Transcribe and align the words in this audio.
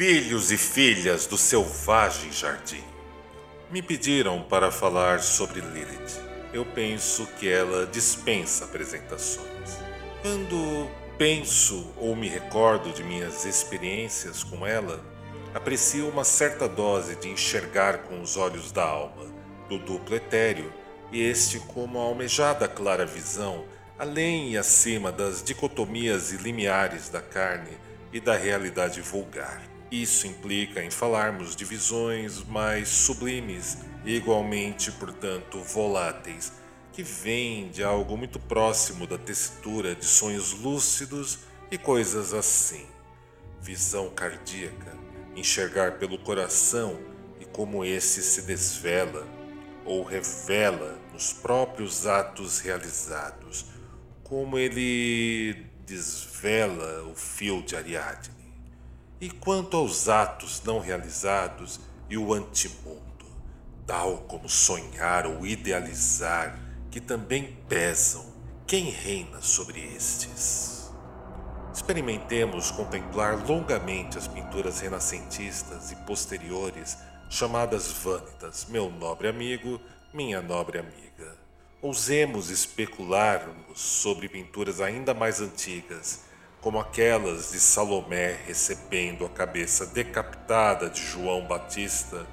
Filhos 0.00 0.50
e 0.50 0.56
filhas 0.56 1.26
do 1.26 1.36
selvagem 1.36 2.32
jardim, 2.32 2.82
me 3.70 3.82
pediram 3.82 4.42
para 4.42 4.70
falar 4.70 5.20
sobre 5.20 5.60
Lilith. 5.60 6.18
Eu 6.54 6.64
penso 6.64 7.26
que 7.38 7.46
ela 7.46 7.84
dispensa 7.84 8.64
apresentações. 8.64 9.76
Quando 10.22 10.90
penso 11.18 11.92
ou 11.98 12.16
me 12.16 12.30
recordo 12.30 12.94
de 12.94 13.04
minhas 13.04 13.44
experiências 13.44 14.42
com 14.42 14.66
ela, 14.66 15.04
aprecio 15.52 16.08
uma 16.08 16.24
certa 16.24 16.66
dose 16.66 17.16
de 17.16 17.28
enxergar 17.28 17.98
com 18.04 18.22
os 18.22 18.38
olhos 18.38 18.72
da 18.72 18.84
alma, 18.84 19.26
do 19.68 19.78
duplo 19.78 20.16
etéreo, 20.16 20.72
e 21.12 21.20
este 21.20 21.60
como 21.60 21.98
a 21.98 22.04
almejada 22.04 22.66
clara 22.66 23.04
visão, 23.04 23.66
além 23.98 24.52
e 24.52 24.56
acima 24.56 25.12
das 25.12 25.42
dicotomias 25.42 26.32
e 26.32 26.38
limiares 26.38 27.10
da 27.10 27.20
carne 27.20 27.76
e 28.10 28.18
da 28.18 28.34
realidade 28.34 29.02
vulgar. 29.02 29.69
Isso 29.90 30.28
implica 30.28 30.84
em 30.84 30.90
falarmos 30.90 31.56
de 31.56 31.64
visões 31.64 32.44
mais 32.44 32.88
sublimes 32.88 33.78
igualmente, 34.04 34.92
portanto, 34.92 35.60
voláteis, 35.62 36.52
que 36.92 37.02
vêm 37.02 37.70
de 37.70 37.82
algo 37.82 38.16
muito 38.16 38.38
próximo 38.38 39.04
da 39.04 39.18
textura 39.18 39.94
de 39.96 40.04
sonhos 40.04 40.52
lúcidos 40.52 41.40
e 41.72 41.76
coisas 41.76 42.32
assim. 42.32 42.86
Visão 43.60 44.08
cardíaca, 44.10 44.96
enxergar 45.34 45.98
pelo 45.98 46.18
coração 46.18 46.98
e 47.40 47.44
como 47.44 47.84
esse 47.84 48.22
se 48.22 48.42
desvela 48.42 49.26
ou 49.84 50.04
revela 50.04 51.00
nos 51.12 51.32
próprios 51.32 52.06
atos 52.06 52.60
realizados, 52.60 53.66
como 54.22 54.56
ele 54.56 55.66
desvela 55.84 57.02
o 57.08 57.14
fio 57.16 57.60
de 57.62 57.74
Ariadne. 57.74 58.39
E 59.20 59.28
quanto 59.28 59.76
aos 59.76 60.08
atos 60.08 60.62
não 60.64 60.78
realizados 60.78 61.78
e 62.08 62.16
o 62.16 62.32
antimundo, 62.32 63.26
tal 63.86 64.16
como 64.20 64.48
sonhar 64.48 65.26
ou 65.26 65.46
idealizar, 65.46 66.58
que 66.90 67.02
também 67.02 67.54
pesam, 67.68 68.24
quem 68.66 68.88
reina 68.88 69.42
sobre 69.42 69.78
estes? 69.94 70.90
Experimentemos 71.74 72.70
contemplar 72.70 73.46
longamente 73.46 74.16
as 74.16 74.26
pinturas 74.26 74.80
renascentistas 74.80 75.92
e 75.92 75.96
posteriores, 75.96 76.96
chamadas 77.28 77.88
vânitas, 77.92 78.66
meu 78.70 78.90
nobre 78.90 79.28
amigo, 79.28 79.78
minha 80.14 80.40
nobre 80.40 80.78
amiga. 80.78 81.36
Ousemos 81.82 82.48
especularmos 82.48 83.78
sobre 83.78 84.30
pinturas 84.30 84.80
ainda 84.80 85.12
mais 85.12 85.42
antigas 85.42 86.29
como 86.60 86.78
aquelas 86.78 87.52
de 87.52 87.60
Salomé 87.60 88.38
recebendo 88.46 89.24
a 89.24 89.28
cabeça 89.30 89.86
decapitada 89.86 90.90
de 90.90 91.00
João 91.00 91.46
Batista 91.46 92.26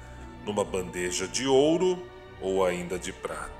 numa 0.44 0.64
bandeja 0.64 1.26
de 1.26 1.46
ouro 1.46 2.06
ou 2.40 2.64
ainda 2.64 2.98
de 2.98 3.12
prata. 3.12 3.50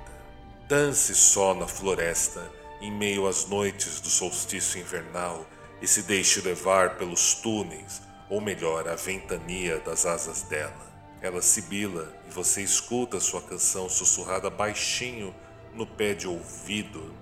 Dance 0.69 1.15
só 1.15 1.55
na 1.55 1.67
floresta 1.67 2.51
em 2.81 2.93
meio 2.93 3.27
às 3.27 3.47
noites 3.47 4.01
do 4.01 4.09
solstício 4.09 4.79
invernal 4.81 5.47
e 5.81 5.87
se 5.87 6.03
deixe 6.03 6.41
levar 6.41 6.97
pelos 6.97 7.35
túneis, 7.35 8.03
ou 8.29 8.41
melhor, 8.41 8.87
a 8.87 8.95
ventania 8.95 9.79
das 9.81 10.05
asas 10.05 10.43
dela. 10.43 10.87
Ela 11.23 11.41
sibila 11.41 12.15
e 12.29 12.31
você 12.31 12.63
escuta 12.63 13.19
sua 13.19 13.41
canção 13.41 13.89
sussurrada 13.89 14.51
baixinho 14.51 15.35
no 15.75 15.87
pé 15.87 16.13
de 16.13 16.29
ouvido, 16.29 17.15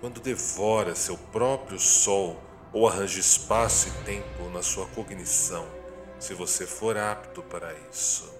quando 0.00 0.20
devora 0.20 0.94
seu 0.94 1.16
próprio 1.16 1.78
sol 1.78 2.40
ou 2.72 2.88
arranje 2.88 3.20
espaço 3.20 3.88
e 3.88 4.04
tempo 4.04 4.48
na 4.50 4.62
sua 4.62 4.86
cognição, 4.86 5.66
se 6.18 6.34
você 6.34 6.66
for 6.66 6.96
apto 6.96 7.42
para 7.42 7.74
isso. 7.90 8.32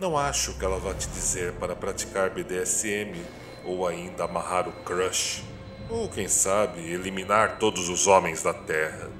Não 0.00 0.16
acho 0.16 0.54
que 0.54 0.64
ela 0.64 0.78
vá 0.78 0.94
te 0.94 1.08
dizer 1.08 1.52
para 1.54 1.76
praticar 1.76 2.30
BDSM 2.30 3.20
ou 3.64 3.86
ainda 3.86 4.24
amarrar 4.24 4.68
o 4.68 4.72
crush, 4.84 5.42
ou 5.90 6.08
quem 6.08 6.28
sabe 6.28 6.80
eliminar 6.80 7.58
todos 7.58 7.88
os 7.88 8.06
homens 8.06 8.42
da 8.42 8.54
Terra. 8.54 9.10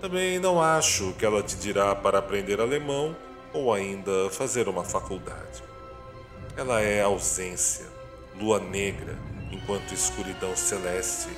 Também 0.00 0.38
não 0.38 0.62
acho 0.62 1.12
que 1.14 1.24
ela 1.24 1.42
te 1.42 1.56
dirá 1.56 1.94
para 1.94 2.18
aprender 2.18 2.60
alemão 2.60 3.16
ou 3.52 3.72
ainda 3.72 4.30
fazer 4.30 4.68
uma 4.68 4.84
faculdade. 4.84 5.64
Ela 6.56 6.80
é 6.80 7.02
ausência, 7.02 7.86
lua 8.38 8.60
negra, 8.60 9.18
enquanto 9.50 9.92
escuridão 9.92 10.54
celeste 10.54 11.28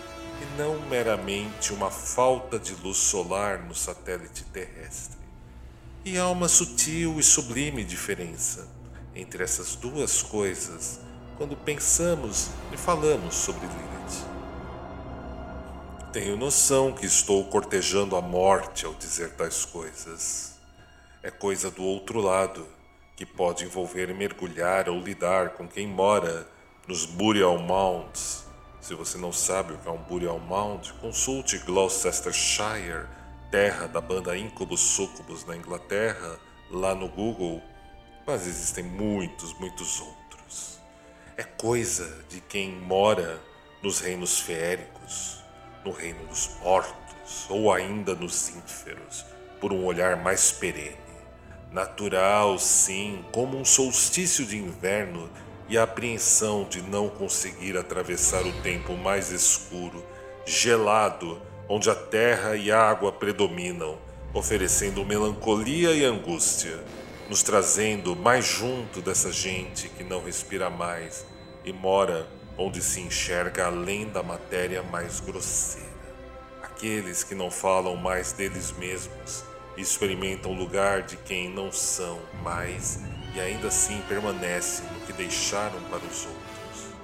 não 0.59 0.81
meramente 0.89 1.73
uma 1.73 1.89
falta 1.89 2.59
de 2.59 2.75
luz 2.75 2.97
solar 2.97 3.61
no 3.61 3.77
satélite 3.77 4.43
terrestre. 4.43 5.17
E 6.05 6.19
há 6.19 6.29
uma 6.29 6.49
sutil 6.49 7.21
e 7.21 7.23
sublime 7.23 7.85
diferença 7.85 8.67
entre 9.15 9.45
essas 9.45 9.77
duas 9.77 10.21
coisas 10.21 10.99
quando 11.37 11.57
pensamos 11.57 12.51
e 12.73 12.77
falamos 12.77 13.37
sobre 13.37 13.69
Lilith. 13.69 14.27
Tenho 16.13 16.37
noção 16.37 16.93
que 16.93 17.07
estou 17.07 17.45
cortejando 17.45 18.17
a 18.17 18.21
morte 18.21 18.85
ao 18.85 18.95
dizer 18.95 19.35
tais 19.35 19.65
coisas. 19.65 20.59
É 21.23 21.31
coisa 21.31 21.71
do 21.71 21.85
outro 21.85 22.21
lado, 22.21 22.67
que 23.17 23.25
pode 23.25 23.65
envolver 23.65 24.13
mergulhar 24.13 24.89
ou 24.89 24.99
lidar 24.99 25.51
com 25.51 25.69
quem 25.69 25.87
mora 25.87 26.49
nos 26.89 27.05
Burial 27.05 27.59
Mounds 27.59 28.48
se 28.89 28.95
você 28.95 29.19
não 29.19 29.31
sabe 29.31 29.75
o 29.75 29.77
que 29.77 29.87
é 29.87 29.91
um 29.91 29.99
Burial 29.99 30.39
Mound, 30.39 30.95
consulte 30.95 31.59
Gloucestershire, 31.59 33.05
terra 33.51 33.87
da 33.87 34.01
banda 34.01 34.35
Incubus 34.35 34.81
Succubus 34.81 35.45
na 35.45 35.55
Inglaterra, 35.55 36.41
lá 36.71 36.95
no 36.95 37.07
Google, 37.07 37.61
mas 38.27 38.47
existem 38.47 38.83
muitos, 38.83 39.53
muitos 39.59 40.01
outros. 40.01 40.81
É 41.37 41.43
coisa 41.43 42.25
de 42.31 42.41
quem 42.41 42.73
mora 42.77 43.39
nos 43.83 44.01
reinos 44.01 44.41
feéricos, 44.41 45.45
no 45.85 45.93
reino 45.93 46.27
dos 46.27 46.49
mortos 46.63 47.47
ou 47.51 47.71
ainda 47.71 48.15
nos 48.15 48.49
ínferos, 48.49 49.23
por 49.61 49.71
um 49.71 49.85
olhar 49.85 50.17
mais 50.17 50.51
perene. 50.51 50.97
Natural, 51.71 52.59
sim, 52.59 53.23
como 53.33 53.59
um 53.59 53.67
solstício 53.67 54.47
de 54.47 54.57
inverno 54.57 55.29
e 55.69 55.77
a 55.77 55.83
apreensão 55.83 56.65
de 56.65 56.81
não 56.81 57.09
conseguir 57.09 57.77
atravessar 57.77 58.45
o 58.47 58.53
tempo 58.63 58.97
mais 58.97 59.31
escuro, 59.31 60.05
gelado, 60.47 61.41
onde 61.69 61.91
a 61.91 61.95
terra 61.95 62.57
e 62.57 62.73
a 62.73 62.81
água 62.81 63.13
predominam, 63.13 63.99
oferecendo 64.33 65.05
melancolia 65.05 65.93
e 65.93 66.05
angústia, 66.05 66.83
nos 67.29 67.43
trazendo 67.43 68.17
mais 68.17 68.47
junto 68.47 69.03
dessa 69.03 69.31
gente 69.31 69.89
que 69.91 70.03
não 70.03 70.25
respira 70.25 70.71
mais 70.71 71.27
e 71.65 71.73
mora 71.73 72.27
onde 72.57 72.83
se 72.83 73.01
enxerga 73.01 73.67
além 73.67 74.09
da 74.09 74.23
matéria 74.23 74.83
mais 74.83 75.21
grosseira. 75.21 75.87
Aqueles 76.63 77.23
que 77.23 77.35
não 77.35 77.51
falam 77.51 77.95
mais 77.97 78.33
deles 78.33 78.73
mesmos 78.73 79.45
e 79.77 79.83
experimentam 79.83 80.53
o 80.53 80.55
lugar 80.55 81.03
de 81.03 81.17
quem 81.19 81.51
não 81.51 81.71
são 81.71 82.19
mais 82.43 82.99
e 83.35 83.41
ainda 83.41 83.69
assim 83.69 84.01
permanecem 84.09 84.85
no 84.93 85.01
que 85.07 85.13
deixaram 85.13 85.81
para 85.91 85.99
os 85.99 86.27
outros, 86.27 86.95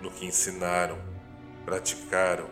no 0.00 0.10
que 0.10 0.26
ensinaram, 0.26 0.98
praticaram, 1.64 2.48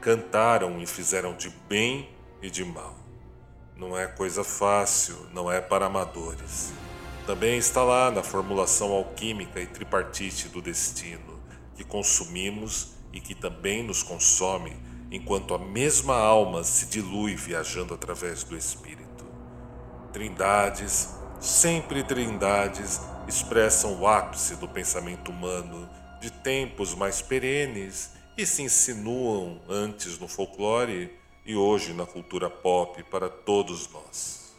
cantaram 0.00 0.80
e 0.80 0.86
fizeram 0.86 1.34
de 1.34 1.50
bem 1.68 2.08
e 2.40 2.50
de 2.50 2.64
mal. 2.64 2.96
Não 3.76 3.96
é 3.96 4.06
coisa 4.06 4.42
fácil, 4.42 5.26
não 5.32 5.50
é 5.50 5.60
para 5.60 5.86
amadores. 5.86 6.72
Também 7.26 7.58
está 7.58 7.84
lá 7.84 8.10
na 8.10 8.22
formulação 8.22 8.90
alquímica 8.92 9.60
e 9.60 9.66
tripartite 9.66 10.48
do 10.48 10.62
destino, 10.62 11.38
que 11.76 11.84
consumimos 11.84 12.94
e 13.12 13.20
que 13.20 13.34
também 13.34 13.82
nos 13.82 14.02
consome, 14.02 14.74
enquanto 15.10 15.54
a 15.54 15.58
mesma 15.58 16.16
alma 16.16 16.64
se 16.64 16.86
dilui 16.86 17.36
viajando 17.36 17.94
através 17.94 18.42
do 18.42 18.56
espírito. 18.56 19.26
Trindades, 20.12 21.17
sempre 21.40 22.02
trindades, 22.02 23.00
expressam 23.26 24.00
o 24.00 24.06
ápice 24.06 24.56
do 24.56 24.68
pensamento 24.68 25.30
humano 25.30 25.88
de 26.20 26.30
tempos 26.30 26.94
mais 26.94 27.22
perenes 27.22 28.10
e 28.36 28.44
se 28.44 28.62
insinuam 28.62 29.60
antes 29.68 30.18
no 30.18 30.26
folclore 30.26 31.16
e 31.46 31.54
hoje 31.54 31.92
na 31.92 32.04
cultura 32.04 32.50
pop 32.50 33.02
para 33.04 33.28
todos 33.28 33.88
nós. 33.90 34.52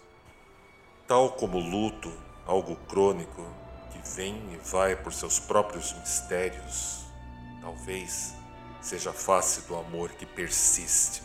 Tal 1.08 1.32
como 1.32 1.58
o 1.58 1.62
luto, 1.62 2.12
algo 2.46 2.76
crônico 2.88 3.46
que 3.92 4.16
vem 4.16 4.36
e 4.54 4.58
vai 4.70 4.96
por 4.96 5.12
seus 5.12 5.40
próprios 5.40 5.94
mistérios, 5.94 7.06
talvez 7.62 8.34
seja 8.80 9.10
a 9.10 9.14
face 9.14 9.68
do 9.68 9.76
amor 9.76 10.12
que 10.12 10.26
persiste. 10.26 11.22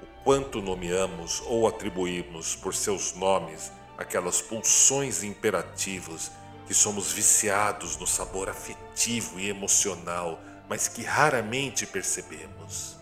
O 0.00 0.22
quanto 0.22 0.62
nomeamos 0.62 1.42
ou 1.46 1.66
atribuímos 1.66 2.54
por 2.54 2.74
seus 2.74 3.14
nomes 3.14 3.72
aquelas 3.96 4.40
pulsões 4.40 5.22
imperativos 5.22 6.30
que 6.66 6.74
somos 6.74 7.12
viciados 7.12 7.96
no 7.96 8.06
sabor 8.06 8.48
afetivo 8.48 9.38
e 9.38 9.48
emocional, 9.48 10.40
mas 10.68 10.88
que 10.88 11.02
raramente 11.02 11.86
percebemos. 11.86 12.96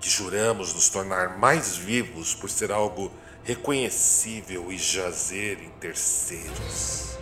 Que 0.00 0.08
juramos 0.08 0.74
nos 0.74 0.88
tornar 0.88 1.38
mais 1.38 1.76
vivos 1.76 2.34
por 2.34 2.50
ser 2.50 2.72
algo 2.72 3.12
reconhecível 3.44 4.72
e 4.72 4.78
jazer 4.78 5.62
em 5.62 5.70
terceiros. 5.78 7.16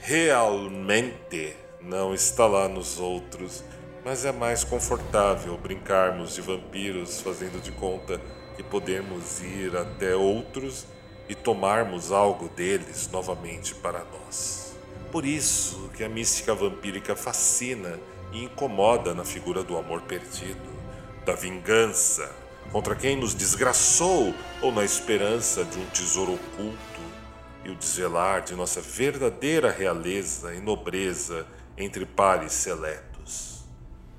Realmente 0.00 1.54
não 1.80 2.14
está 2.14 2.46
lá 2.46 2.68
nos 2.68 2.98
outros, 2.98 3.62
mas 4.04 4.24
é 4.24 4.32
mais 4.32 4.64
confortável 4.64 5.56
brincarmos 5.58 6.34
de 6.34 6.40
vampiros 6.40 7.20
fazendo 7.20 7.60
de 7.60 7.70
conta 7.72 8.20
que 8.56 8.62
podemos 8.62 9.40
ir 9.42 9.76
até 9.76 10.16
outros 10.16 10.86
e 11.30 11.34
tomarmos 11.36 12.10
algo 12.10 12.48
deles 12.48 13.08
novamente 13.12 13.72
para 13.76 14.00
nós. 14.00 14.76
Por 15.12 15.24
isso 15.24 15.88
que 15.96 16.02
a 16.02 16.08
mística 16.08 16.52
vampírica 16.56 17.14
fascina 17.14 18.00
e 18.32 18.42
incomoda 18.42 19.14
na 19.14 19.24
figura 19.24 19.62
do 19.62 19.78
amor 19.78 20.02
perdido, 20.02 20.68
da 21.24 21.36
vingança 21.36 22.28
contra 22.72 22.96
quem 22.96 23.14
nos 23.14 23.32
desgraçou 23.32 24.34
ou 24.60 24.72
na 24.72 24.84
esperança 24.84 25.64
de 25.64 25.78
um 25.78 25.86
tesouro 25.86 26.34
oculto 26.34 27.00
e 27.64 27.70
o 27.70 27.76
desvelar 27.76 28.42
de 28.42 28.56
nossa 28.56 28.80
verdadeira 28.80 29.70
realeza 29.70 30.52
e 30.52 30.60
nobreza 30.60 31.46
entre 31.78 32.04
pares 32.04 32.54
seletos. 32.54 33.64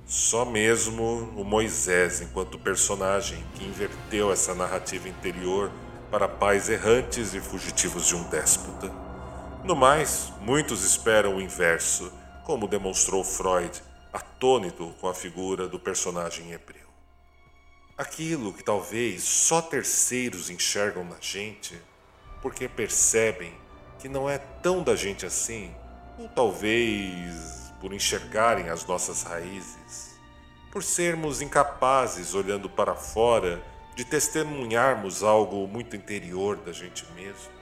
Só 0.06 0.46
mesmo 0.46 1.30
o 1.36 1.44
Moisés, 1.44 2.22
enquanto 2.22 2.58
personagem 2.58 3.44
que 3.54 3.64
inverteu 3.64 4.32
essa 4.32 4.54
narrativa 4.54 5.10
interior 5.10 5.70
para 6.12 6.28
pais 6.28 6.68
errantes 6.68 7.32
e 7.32 7.40
fugitivos 7.40 8.06
de 8.06 8.14
um 8.14 8.22
déspota. 8.24 8.92
No 9.64 9.74
mais, 9.74 10.30
muitos 10.42 10.84
esperam 10.84 11.36
o 11.36 11.40
inverso, 11.40 12.12
como 12.44 12.68
demonstrou 12.68 13.24
Freud, 13.24 13.82
atônito 14.12 14.94
com 15.00 15.08
a 15.08 15.14
figura 15.14 15.66
do 15.66 15.80
personagem 15.80 16.52
hebreu. 16.52 16.86
Aquilo 17.96 18.52
que 18.52 18.62
talvez 18.62 19.22
só 19.22 19.62
terceiros 19.62 20.50
enxergam 20.50 21.02
na 21.02 21.16
gente, 21.18 21.80
porque 22.42 22.68
percebem 22.68 23.54
que 23.98 24.06
não 24.06 24.28
é 24.28 24.36
tão 24.36 24.82
da 24.82 24.94
gente 24.94 25.24
assim, 25.24 25.74
ou 26.18 26.28
talvez 26.28 27.72
por 27.80 27.94
enxergarem 27.94 28.68
as 28.68 28.84
nossas 28.84 29.22
raízes, 29.22 30.20
por 30.70 30.82
sermos 30.82 31.40
incapazes, 31.40 32.34
olhando 32.34 32.68
para 32.68 32.94
fora, 32.94 33.62
de 33.94 34.04
testemunharmos 34.04 35.22
algo 35.22 35.66
muito 35.66 35.94
interior 35.96 36.56
da 36.56 36.72
gente 36.72 37.04
mesmo. 37.14 37.52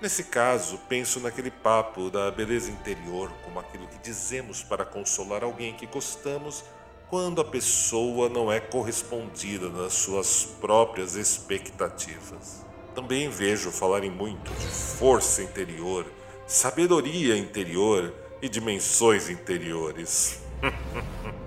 Nesse 0.00 0.24
caso, 0.24 0.78
penso 0.88 1.20
naquele 1.20 1.50
papo 1.50 2.10
da 2.10 2.28
beleza 2.30 2.70
interior 2.70 3.30
como 3.44 3.60
aquilo 3.60 3.86
que 3.86 3.98
dizemos 3.98 4.62
para 4.62 4.84
consolar 4.84 5.44
alguém 5.44 5.74
que 5.74 5.86
gostamos 5.86 6.64
quando 7.08 7.40
a 7.40 7.44
pessoa 7.44 8.28
não 8.28 8.50
é 8.50 8.58
correspondida 8.58 9.68
nas 9.68 9.92
suas 9.92 10.44
próprias 10.60 11.14
expectativas. 11.14 12.64
Também 12.94 13.28
vejo 13.28 13.70
falarem 13.70 14.10
muito 14.10 14.50
de 14.54 14.66
força 14.66 15.42
interior, 15.42 16.04
sabedoria 16.46 17.36
interior 17.36 18.12
e 18.40 18.48
dimensões 18.48 19.28
interiores. 19.28 20.40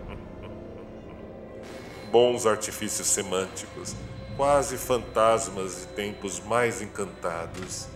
Bons 2.16 2.46
artifícios 2.46 3.10
semânticos 3.10 3.94
quase 4.38 4.78
fantasmas 4.78 5.82
de 5.82 5.88
tempos 5.88 6.40
mais 6.40 6.82
encantados, 6.82 7.88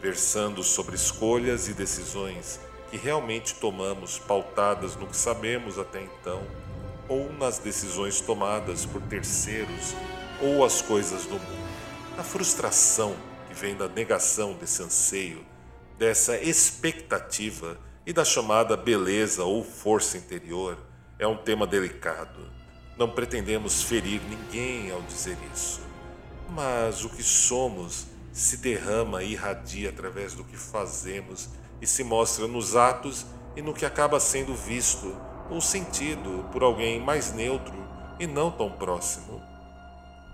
versando 0.00 0.62
sobre 0.62 0.94
escolhas 0.94 1.66
e 1.66 1.74
decisões 1.74 2.60
que 2.88 2.96
realmente 2.96 3.56
tomamos 3.56 4.20
pautadas 4.20 4.94
no 4.94 5.08
que 5.08 5.16
sabemos 5.16 5.80
até 5.80 6.00
então, 6.00 6.46
ou 7.08 7.32
nas 7.32 7.58
decisões 7.58 8.20
tomadas 8.20 8.86
por 8.86 9.02
terceiros 9.02 9.96
ou 10.40 10.64
as 10.64 10.80
coisas 10.80 11.24
do 11.24 11.34
mundo. 11.34 11.68
A 12.16 12.22
frustração 12.22 13.16
que 13.48 13.54
vem 13.54 13.74
da 13.74 13.88
negação 13.88 14.52
desse 14.52 14.80
anseio, 14.80 15.44
dessa 15.98 16.38
expectativa 16.38 17.76
e 18.06 18.12
da 18.12 18.24
chamada 18.24 18.76
beleza 18.76 19.42
ou 19.42 19.64
força 19.64 20.16
interior 20.16 20.78
é 21.18 21.26
um 21.26 21.36
tema 21.36 21.66
delicado 21.66 22.54
não 22.98 23.10
pretendemos 23.10 23.82
ferir 23.82 24.20
ninguém 24.22 24.90
ao 24.90 25.02
dizer 25.02 25.36
isso, 25.54 25.80
mas 26.50 27.04
o 27.04 27.10
que 27.10 27.22
somos 27.22 28.06
se 28.32 28.58
derrama 28.58 29.22
e 29.22 29.32
irradia 29.32 29.90
através 29.90 30.34
do 30.34 30.44
que 30.44 30.56
fazemos 30.56 31.48
e 31.80 31.86
se 31.86 32.02
mostra 32.02 32.46
nos 32.46 32.76
atos 32.76 33.26
e 33.54 33.62
no 33.62 33.74
que 33.74 33.86
acaba 33.86 34.20
sendo 34.20 34.54
visto 34.54 35.14
ou 35.50 35.60
sentido 35.60 36.48
por 36.52 36.62
alguém 36.62 37.00
mais 37.00 37.32
neutro 37.32 37.74
e 38.18 38.26
não 38.26 38.50
tão 38.50 38.70
próximo. 38.70 39.42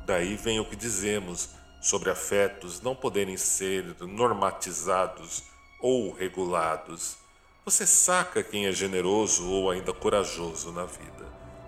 Daí 0.06 0.36
vem 0.36 0.58
o 0.58 0.64
que 0.64 0.76
dizemos 0.76 1.50
sobre 1.80 2.10
afetos 2.10 2.80
não 2.80 2.94
poderem 2.94 3.36
ser 3.36 3.96
normatizados 4.00 5.42
ou 5.80 6.12
regulados. 6.12 7.16
Você 7.64 7.86
saca 7.86 8.42
quem 8.42 8.66
é 8.66 8.72
generoso 8.72 9.48
ou 9.48 9.70
ainda 9.70 9.92
corajoso 9.92 10.72
na 10.72 10.84
vida. 10.84 11.21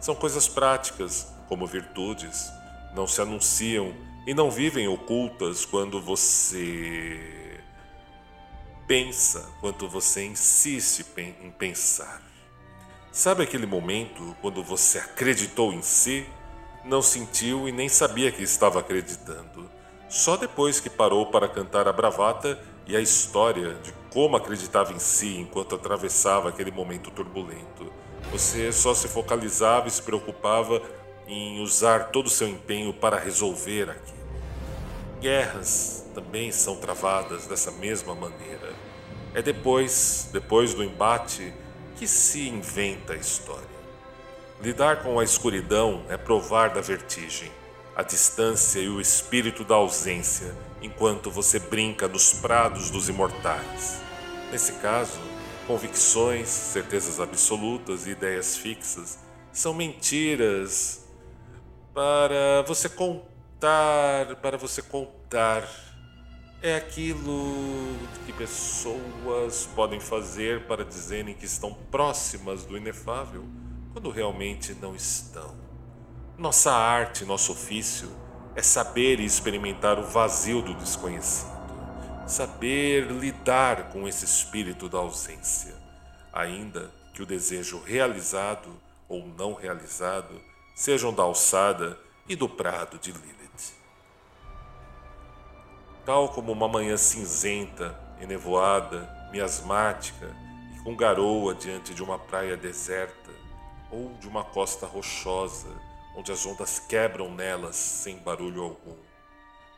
São 0.04 0.14
coisas 0.14 0.46
práticas, 0.46 1.32
como 1.48 1.66
virtudes, 1.66 2.52
não 2.94 3.06
se 3.06 3.22
anunciam 3.22 3.94
e 4.26 4.34
não 4.34 4.50
vivem 4.50 4.86
ocultas 4.86 5.64
quando 5.64 5.98
você 5.98 7.58
pensa, 8.86 9.50
quando 9.62 9.88
você 9.88 10.26
insiste 10.26 11.06
em 11.16 11.50
pensar. 11.50 12.20
Sabe 13.10 13.44
aquele 13.44 13.64
momento 13.64 14.36
quando 14.42 14.62
você 14.62 14.98
acreditou 14.98 15.72
em 15.72 15.80
si, 15.80 16.26
não 16.84 17.00
sentiu 17.00 17.66
e 17.66 17.72
nem 17.72 17.88
sabia 17.88 18.30
que 18.30 18.42
estava 18.42 18.80
acreditando? 18.80 19.70
Só 20.10 20.36
depois 20.36 20.80
que 20.80 20.90
parou 20.90 21.30
para 21.30 21.48
cantar 21.48 21.88
a 21.88 21.92
bravata 21.94 22.62
e 22.86 22.94
a 22.94 23.00
história 23.00 23.72
de 23.76 23.90
como 24.14 24.36
acreditava 24.36 24.92
em 24.92 24.98
si 25.00 25.38
enquanto 25.38 25.74
atravessava 25.74 26.48
aquele 26.48 26.70
momento 26.70 27.10
turbulento. 27.10 27.92
Você 28.30 28.70
só 28.70 28.94
se 28.94 29.08
focalizava 29.08 29.88
e 29.88 29.90
se 29.90 30.00
preocupava 30.00 30.80
em 31.26 31.60
usar 31.60 32.10
todo 32.10 32.26
o 32.26 32.30
seu 32.30 32.48
empenho 32.48 32.94
para 32.94 33.18
resolver 33.18 33.90
aquilo. 33.90 34.24
Guerras 35.20 36.06
também 36.14 36.52
são 36.52 36.76
travadas 36.76 37.48
dessa 37.48 37.72
mesma 37.72 38.14
maneira. 38.14 38.72
É 39.34 39.42
depois, 39.42 40.28
depois 40.32 40.74
do 40.74 40.84
embate, 40.84 41.52
que 41.96 42.06
se 42.06 42.48
inventa 42.48 43.14
a 43.14 43.16
história. 43.16 43.74
Lidar 44.62 45.02
com 45.02 45.18
a 45.18 45.24
escuridão 45.24 46.04
é 46.08 46.16
provar 46.16 46.70
da 46.70 46.80
vertigem, 46.80 47.50
a 47.96 48.02
distância 48.04 48.78
e 48.78 48.88
o 48.88 49.00
espírito 49.00 49.64
da 49.64 49.74
ausência, 49.74 50.54
enquanto 50.80 51.32
você 51.32 51.58
brinca 51.58 52.06
nos 52.06 52.32
prados 52.32 52.90
dos 52.90 53.08
imortais. 53.08 54.03
Nesse 54.54 54.74
caso, 54.74 55.18
Convicções, 55.66 56.46
certezas 56.46 57.18
absolutas 57.18 58.06
e 58.06 58.10
ideias 58.10 58.56
fixas 58.56 59.18
são 59.52 59.74
mentiras 59.74 61.08
para 61.92 62.62
você 62.64 62.88
contar, 62.88 64.36
para 64.36 64.56
você 64.56 64.80
contar. 64.80 65.68
É 66.62 66.76
aquilo 66.76 67.96
que 68.24 68.32
pessoas 68.32 69.68
podem 69.74 69.98
fazer 69.98 70.68
para 70.68 70.84
dizerem 70.84 71.34
que 71.34 71.46
estão 71.46 71.74
próximas 71.90 72.64
do 72.64 72.76
inefável, 72.76 73.44
quando 73.92 74.08
realmente 74.08 74.72
não 74.80 74.94
estão. 74.94 75.52
Nossa 76.38 76.70
arte, 76.70 77.24
nosso 77.24 77.50
ofício 77.50 78.08
é 78.54 78.62
saber 78.62 79.18
e 79.18 79.24
experimentar 79.24 79.98
o 79.98 80.04
vazio 80.04 80.62
do 80.62 80.74
desconhecido 80.74 81.53
saber 82.26 83.10
lidar 83.10 83.90
com 83.90 84.08
esse 84.08 84.24
espírito 84.24 84.88
da 84.88 84.98
ausência, 84.98 85.74
ainda 86.32 86.90
que 87.12 87.22
o 87.22 87.26
desejo 87.26 87.82
realizado 87.82 88.70
ou 89.08 89.26
não 89.26 89.52
realizado 89.52 90.40
sejam 90.74 91.12
da 91.12 91.22
alçada 91.22 91.98
e 92.28 92.34
do 92.34 92.48
prado 92.48 92.98
de 92.98 93.12
Lilith. 93.12 93.74
Tal 96.04 96.30
como 96.30 96.52
uma 96.52 96.68
manhã 96.68 96.96
cinzenta, 96.96 97.98
enevoada, 98.20 99.08
miasmática 99.30 100.34
e 100.74 100.82
com 100.82 100.96
garoa 100.96 101.54
diante 101.54 101.94
de 101.94 102.02
uma 102.02 102.18
praia 102.18 102.56
deserta 102.56 103.30
ou 103.90 104.14
de 104.14 104.26
uma 104.26 104.42
costa 104.42 104.86
rochosa, 104.86 105.68
onde 106.16 106.32
as 106.32 106.44
ondas 106.46 106.78
quebram 106.78 107.32
nelas 107.32 107.76
sem 107.76 108.18
barulho 108.18 108.62
algum, 108.62 108.96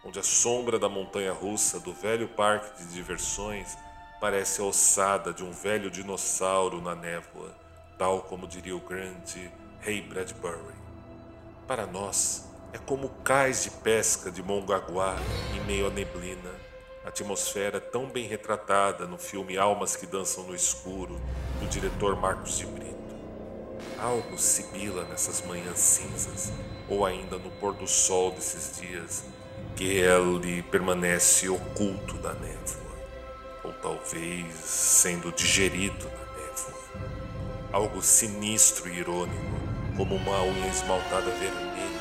onde 0.07 0.21
a 0.21 0.23
sombra 0.23 0.79
da 0.79 0.89
montanha 0.89 1.33
russa 1.33 1.81
do 1.81 1.93
velho 1.93 2.29
parque 2.29 2.85
de 2.85 2.93
diversões 2.93 3.77
parece 4.21 4.61
a 4.61 4.65
ossada 4.65 5.33
de 5.33 5.43
um 5.43 5.51
velho 5.51 5.91
dinossauro 5.91 6.81
na 6.81 6.95
névoa, 6.95 7.53
tal 7.99 8.23
como 8.23 8.47
diria 8.47 8.77
o 8.77 8.81
grande 8.81 9.51
Rei 9.81 10.01
Bradbury. 10.01 10.77
Para 11.67 11.87
nós, 11.87 12.45
é 12.73 12.79
como 12.79 13.09
cais 13.25 13.65
de 13.65 13.71
pesca 13.71 14.31
de 14.31 14.45
Mongaguá 14.45 15.17
em 15.57 15.61
meio 15.65 15.89
à 15.89 15.91
neblina, 15.91 16.53
atmosfera 17.05 17.81
tão 17.81 18.07
bem 18.07 18.29
retratada 18.29 19.07
no 19.07 19.19
filme 19.19 19.59
Almas 19.59 19.97
que 19.97 20.07
Dançam 20.07 20.45
no 20.45 20.55
Escuro, 20.55 21.21
do 21.59 21.67
diretor 21.67 22.15
Marcos 22.15 22.57
de 22.59 22.67
Brito. 22.67 22.95
Algo 23.99 24.39
sibila 24.39 25.03
nessas 25.05 25.43
manhãs 25.43 25.81
cinzas, 25.81 26.53
ou 26.89 27.05
ainda 27.05 27.39
no 27.39 27.51
pôr 27.53 27.75
do 27.75 27.89
sol 27.89 28.31
desses 28.31 28.81
dias, 28.81 29.25
que 29.77 29.85
ele 29.85 30.63
permanece 30.63 31.51
oculto 31.51 32.15
da 32.15 32.33
névoa 32.33 32.87
ou 33.63 33.73
talvez 33.75 34.55
sendo 34.65 35.31
digerido 35.31 36.05
na 36.05 36.41
névoa. 36.41 37.11
Algo 37.73 38.01
sinistro 38.01 38.89
e 38.89 38.99
irônico, 39.01 39.37
como 39.95 40.15
uma 40.15 40.43
unha 40.43 40.69
esmaltada 40.69 41.31
vermelha, 41.33 42.01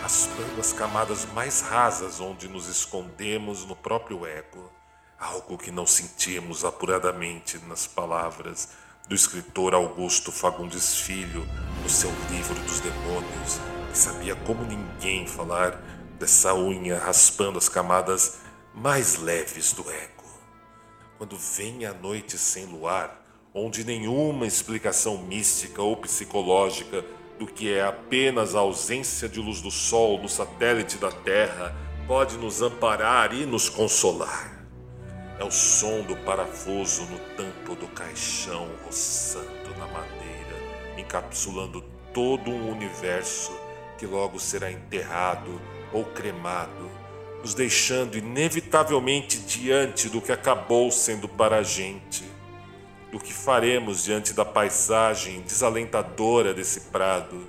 raspando 0.00 0.58
as 0.58 0.72
camadas 0.72 1.26
mais 1.34 1.60
rasas 1.60 2.20
onde 2.20 2.48
nos 2.48 2.68
escondemos 2.68 3.66
no 3.66 3.76
próprio 3.76 4.24
ego. 4.24 4.72
Algo 5.18 5.58
que 5.58 5.70
não 5.70 5.86
sentimos 5.86 6.64
apuradamente 6.64 7.58
nas 7.66 7.86
palavras 7.86 8.70
do 9.06 9.14
escritor 9.14 9.74
Augusto 9.74 10.32
Fagundes 10.32 10.96
Filho 11.00 11.46
no 11.82 11.90
seu 11.90 12.10
livro 12.30 12.54
dos 12.62 12.80
demônios, 12.80 13.60
que 13.90 13.98
sabia 13.98 14.34
como 14.36 14.64
ninguém 14.64 15.26
falar 15.26 15.78
dessa 16.20 16.54
unha 16.54 16.96
raspando 16.96 17.58
as 17.58 17.68
camadas 17.68 18.38
mais 18.72 19.16
leves 19.16 19.72
do 19.72 19.90
ego 19.90 20.20
quando 21.20 21.36
vem 21.36 21.84
a 21.84 21.92
noite 21.92 22.38
sem 22.38 22.64
luar, 22.64 23.22
onde 23.52 23.84
nenhuma 23.84 24.46
explicação 24.46 25.18
mística 25.18 25.82
ou 25.82 25.94
psicológica 25.94 27.04
do 27.38 27.46
que 27.46 27.70
é 27.70 27.84
apenas 27.84 28.54
a 28.54 28.60
ausência 28.60 29.28
de 29.28 29.38
luz 29.38 29.60
do 29.60 29.70
Sol 29.70 30.18
no 30.18 30.30
satélite 30.30 30.96
da 30.96 31.12
Terra 31.12 31.76
pode 32.06 32.38
nos 32.38 32.62
amparar 32.62 33.34
e 33.34 33.44
nos 33.44 33.68
consolar. 33.68 34.64
É 35.38 35.44
o 35.44 35.50
som 35.50 36.00
do 36.04 36.16
parafuso 36.24 37.02
no 37.02 37.18
tampo 37.36 37.74
do 37.74 37.86
caixão 37.88 38.66
roçando 38.86 39.76
na 39.78 39.86
madeira, 39.88 40.56
encapsulando 40.96 41.82
todo 42.14 42.50
um 42.50 42.72
universo 42.72 43.52
que 43.98 44.06
logo 44.06 44.40
será 44.40 44.72
enterrado 44.72 45.60
ou 45.92 46.04
cremado 46.04 47.00
nos 47.42 47.54
deixando 47.54 48.18
inevitavelmente 48.18 49.38
diante 49.38 50.08
do 50.08 50.20
que 50.20 50.32
acabou 50.32 50.90
sendo 50.90 51.28
para 51.28 51.58
a 51.58 51.62
gente, 51.62 52.24
do 53.10 53.18
que 53.18 53.32
faremos 53.32 54.04
diante 54.04 54.32
da 54.32 54.44
paisagem 54.44 55.40
desalentadora 55.40 56.52
desse 56.52 56.82
prado. 56.92 57.48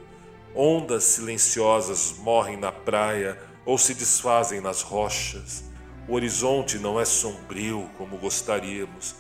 Ondas 0.55 1.03
silenciosas 1.03 2.15
morrem 2.19 2.57
na 2.57 2.71
praia 2.71 3.38
ou 3.65 3.77
se 3.77 3.93
desfazem 3.93 4.60
nas 4.60 4.81
rochas. 4.81 5.63
O 6.07 6.15
horizonte 6.15 6.77
não 6.77 7.00
é 7.00 7.05
sombrio 7.05 7.89
como 7.98 8.17
gostaríamos, 8.17 9.15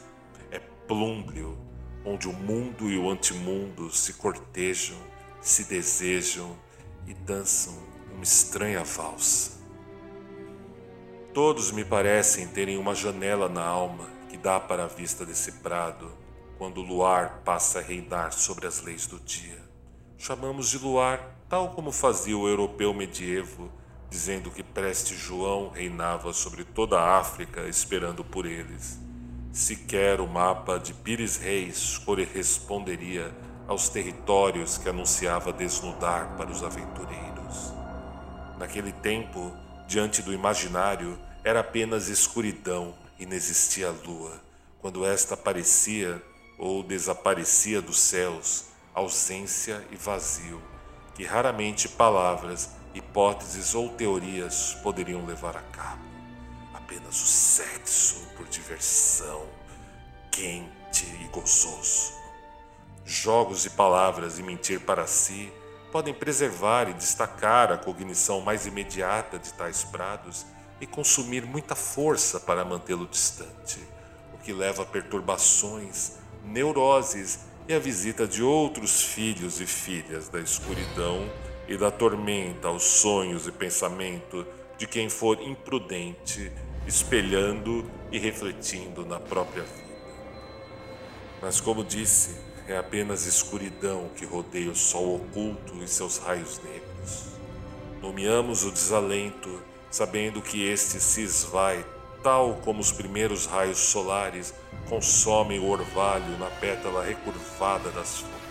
é 0.49 0.59
plúmbio, 0.87 1.57
onde 2.03 2.27
o 2.27 2.33
mundo 2.33 2.89
e 2.89 2.97
o 2.97 3.09
antimundo 3.09 3.91
se 3.91 4.13
cortejam, 4.13 4.97
se 5.41 5.65
desejam 5.65 6.57
e 7.05 7.13
dançam 7.13 7.90
uma 8.21 8.23
estranha 8.23 8.83
valsa. 8.83 9.53
Todos 11.33 11.71
me 11.71 11.83
parecem 11.83 12.47
terem 12.47 12.77
uma 12.77 12.93
janela 12.93 13.49
na 13.49 13.63
alma 13.63 14.07
que 14.29 14.37
dá 14.37 14.59
para 14.59 14.83
a 14.83 14.87
vista 14.87 15.25
desse 15.25 15.53
prado 15.53 16.11
quando 16.55 16.81
o 16.81 16.83
luar 16.83 17.41
passa 17.43 17.79
a 17.79 17.81
reinar 17.81 18.31
sobre 18.31 18.67
as 18.67 18.79
leis 18.83 19.07
do 19.07 19.19
dia. 19.19 19.57
Chamamos 20.19 20.69
de 20.69 20.77
luar, 20.77 21.35
tal 21.49 21.69
como 21.69 21.91
fazia 21.91 22.37
o 22.37 22.47
europeu 22.47 22.93
medievo, 22.93 23.71
dizendo 24.07 24.51
que 24.51 24.61
Preste 24.61 25.15
João 25.15 25.69
reinava 25.69 26.31
sobre 26.31 26.63
toda 26.63 26.99
a 26.99 27.17
África 27.17 27.61
esperando 27.61 28.23
por 28.23 28.45
eles. 28.45 28.99
Sequer 29.51 30.21
o 30.21 30.27
mapa 30.27 30.77
de 30.77 30.93
Pires 30.93 31.37
Reis 31.37 31.97
corresponderia 31.97 33.33
aos 33.67 33.89
territórios 33.89 34.77
que 34.77 34.87
anunciava 34.87 35.51
desnudar 35.51 36.37
para 36.37 36.51
os 36.51 36.61
aventureiros. 36.63 37.30
Naquele 38.61 38.91
tempo, 38.91 39.51
Diante 39.91 40.21
do 40.21 40.31
imaginário 40.31 41.19
era 41.43 41.59
apenas 41.59 42.07
escuridão 42.07 42.95
e 43.19 43.25
não 43.25 43.33
existia 43.33 43.89
lua. 43.89 44.41
Quando 44.79 45.05
esta 45.05 45.33
aparecia 45.33 46.23
ou 46.57 46.81
desaparecia 46.81 47.81
dos 47.81 47.99
céus, 47.99 48.67
ausência 48.93 49.85
e 49.91 49.97
vazio, 49.97 50.61
que 51.13 51.25
raramente 51.25 51.89
palavras, 51.89 52.69
hipóteses 52.93 53.75
ou 53.75 53.89
teorias 53.89 54.77
poderiam 54.81 55.25
levar 55.25 55.57
a 55.57 55.61
cabo. 55.61 56.05
Apenas 56.73 57.21
o 57.21 57.27
sexo 57.27 58.25
por 58.37 58.47
diversão, 58.47 59.45
quente 60.31 61.05
e 61.21 61.27
gozoso. 61.33 62.13
Jogos 63.03 63.63
de 63.63 63.71
palavras 63.71 64.39
e 64.39 64.43
mentir 64.43 64.79
para 64.79 65.05
si 65.05 65.51
podem 65.91 66.13
preservar 66.13 66.89
e 66.89 66.93
destacar 66.93 67.71
a 67.71 67.77
cognição 67.77 68.41
mais 68.41 68.65
imediata 68.65 69.37
de 69.37 69.53
tais 69.53 69.83
prados 69.83 70.45
e 70.79 70.87
consumir 70.87 71.45
muita 71.45 71.75
força 71.75 72.39
para 72.39 72.65
mantê-lo 72.65 73.05
distante, 73.05 73.79
o 74.33 74.37
que 74.37 74.53
leva 74.53 74.83
a 74.83 74.85
perturbações, 74.85 76.13
neuroses 76.43 77.41
e 77.67 77.73
a 77.73 77.79
visita 77.79 78.25
de 78.25 78.41
outros 78.41 79.03
filhos 79.03 79.61
e 79.61 79.67
filhas 79.67 80.29
da 80.29 80.39
escuridão 80.39 81.29
e 81.67 81.77
da 81.77 81.91
tormenta 81.91 82.67
aos 82.67 82.83
sonhos 82.83 83.45
e 83.45 83.51
pensamento 83.51 84.45
de 84.77 84.87
quem 84.87 85.09
for 85.09 85.39
imprudente, 85.41 86.51
espelhando 86.87 87.89
e 88.11 88.17
refletindo 88.17 89.05
na 89.05 89.19
própria 89.19 89.63
vida. 89.63 89.91
Mas, 91.41 91.61
como 91.61 91.83
disse, 91.83 92.40
é 92.67 92.77
apenas 92.77 93.25
escuridão 93.25 94.09
que 94.15 94.25
rodeia 94.25 94.71
o 94.71 94.75
sol 94.75 95.15
oculto 95.15 95.75
em 95.75 95.87
seus 95.87 96.17
raios 96.17 96.59
negros. 96.63 97.25
Nomeamos 98.01 98.63
o 98.63 98.71
desalento, 98.71 99.61
sabendo 99.89 100.41
que 100.41 100.63
este 100.65 100.99
se 100.99 101.21
esvai, 101.21 101.85
tal 102.23 102.55
como 102.63 102.79
os 102.79 102.91
primeiros 102.91 103.45
raios 103.45 103.79
solares 103.79 104.53
consomem 104.87 105.59
o 105.59 105.69
orvalho 105.69 106.37
na 106.37 106.47
pétala 106.47 107.03
recurvada 107.03 107.89
das 107.91 108.17
flores. 108.19 108.41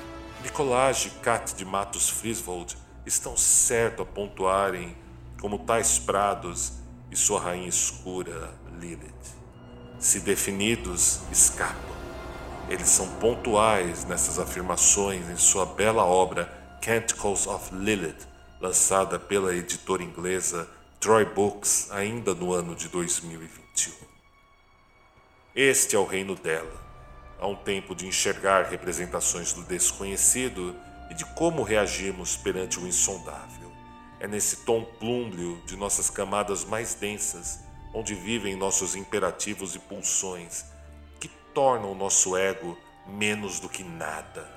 Nicolás 0.42 1.06
e 1.06 1.10
Cat 1.20 1.54
de 1.54 1.64
Matos 1.64 2.08
Friswold 2.08 2.76
estão 3.04 3.36
certo 3.36 4.02
a 4.02 4.06
pontuarem 4.06 4.96
como 5.40 5.58
tais 5.58 5.98
prados 5.98 6.72
e 7.10 7.16
sua 7.16 7.40
rainha 7.40 7.68
escura, 7.68 8.54
Lilith. 8.78 9.10
Se 9.98 10.20
definidos, 10.20 11.20
escapam 11.30 11.99
eles 12.70 12.88
são 12.88 13.08
pontuais 13.16 14.04
nessas 14.04 14.38
afirmações 14.38 15.28
em 15.28 15.36
sua 15.36 15.66
bela 15.66 16.04
obra 16.04 16.46
Canticles 16.80 17.48
of 17.48 17.74
Lilith, 17.74 18.28
lançada 18.60 19.18
pela 19.18 19.52
editora 19.52 20.04
inglesa 20.04 20.68
Troy 21.00 21.24
Books 21.24 21.90
ainda 21.90 22.32
no 22.32 22.52
ano 22.52 22.76
de 22.76 22.88
2021. 22.88 23.92
Este 25.52 25.96
é 25.96 25.98
o 25.98 26.04
reino 26.04 26.36
dela. 26.36 26.80
Há 27.40 27.46
um 27.48 27.56
tempo 27.56 27.92
de 27.92 28.06
enxergar 28.06 28.66
representações 28.66 29.52
do 29.52 29.62
desconhecido 29.62 30.76
e 31.10 31.14
de 31.14 31.24
como 31.34 31.64
reagimos 31.64 32.36
perante 32.36 32.78
o 32.78 32.86
insondável. 32.86 33.72
É 34.20 34.28
nesse 34.28 34.58
tom 34.58 34.84
plúmbio 34.84 35.60
de 35.66 35.76
nossas 35.76 36.08
camadas 36.08 36.64
mais 36.64 36.94
densas, 36.94 37.58
onde 37.92 38.14
vivem 38.14 38.54
nossos 38.54 38.94
imperativos 38.94 39.74
e 39.74 39.80
pulsões, 39.80 40.66
tornam 41.54 41.92
o 41.92 41.94
nosso 41.94 42.36
ego 42.36 42.76
menos 43.06 43.60
do 43.60 43.68
que 43.68 43.82
nada. 43.82 44.48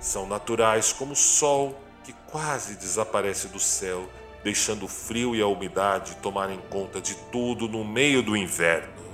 São 0.00 0.26
naturais 0.26 0.92
como 0.92 1.12
o 1.12 1.16
sol 1.16 1.78
que 2.04 2.12
quase 2.30 2.76
desaparece 2.76 3.48
do 3.48 3.58
céu, 3.58 4.08
deixando 4.44 4.84
o 4.84 4.88
frio 4.88 5.34
e 5.34 5.42
a 5.42 5.46
umidade 5.46 6.16
tomarem 6.16 6.60
conta 6.70 7.00
de 7.00 7.14
tudo 7.32 7.68
no 7.68 7.84
meio 7.84 8.22
do 8.22 8.36
inverno. 8.36 9.04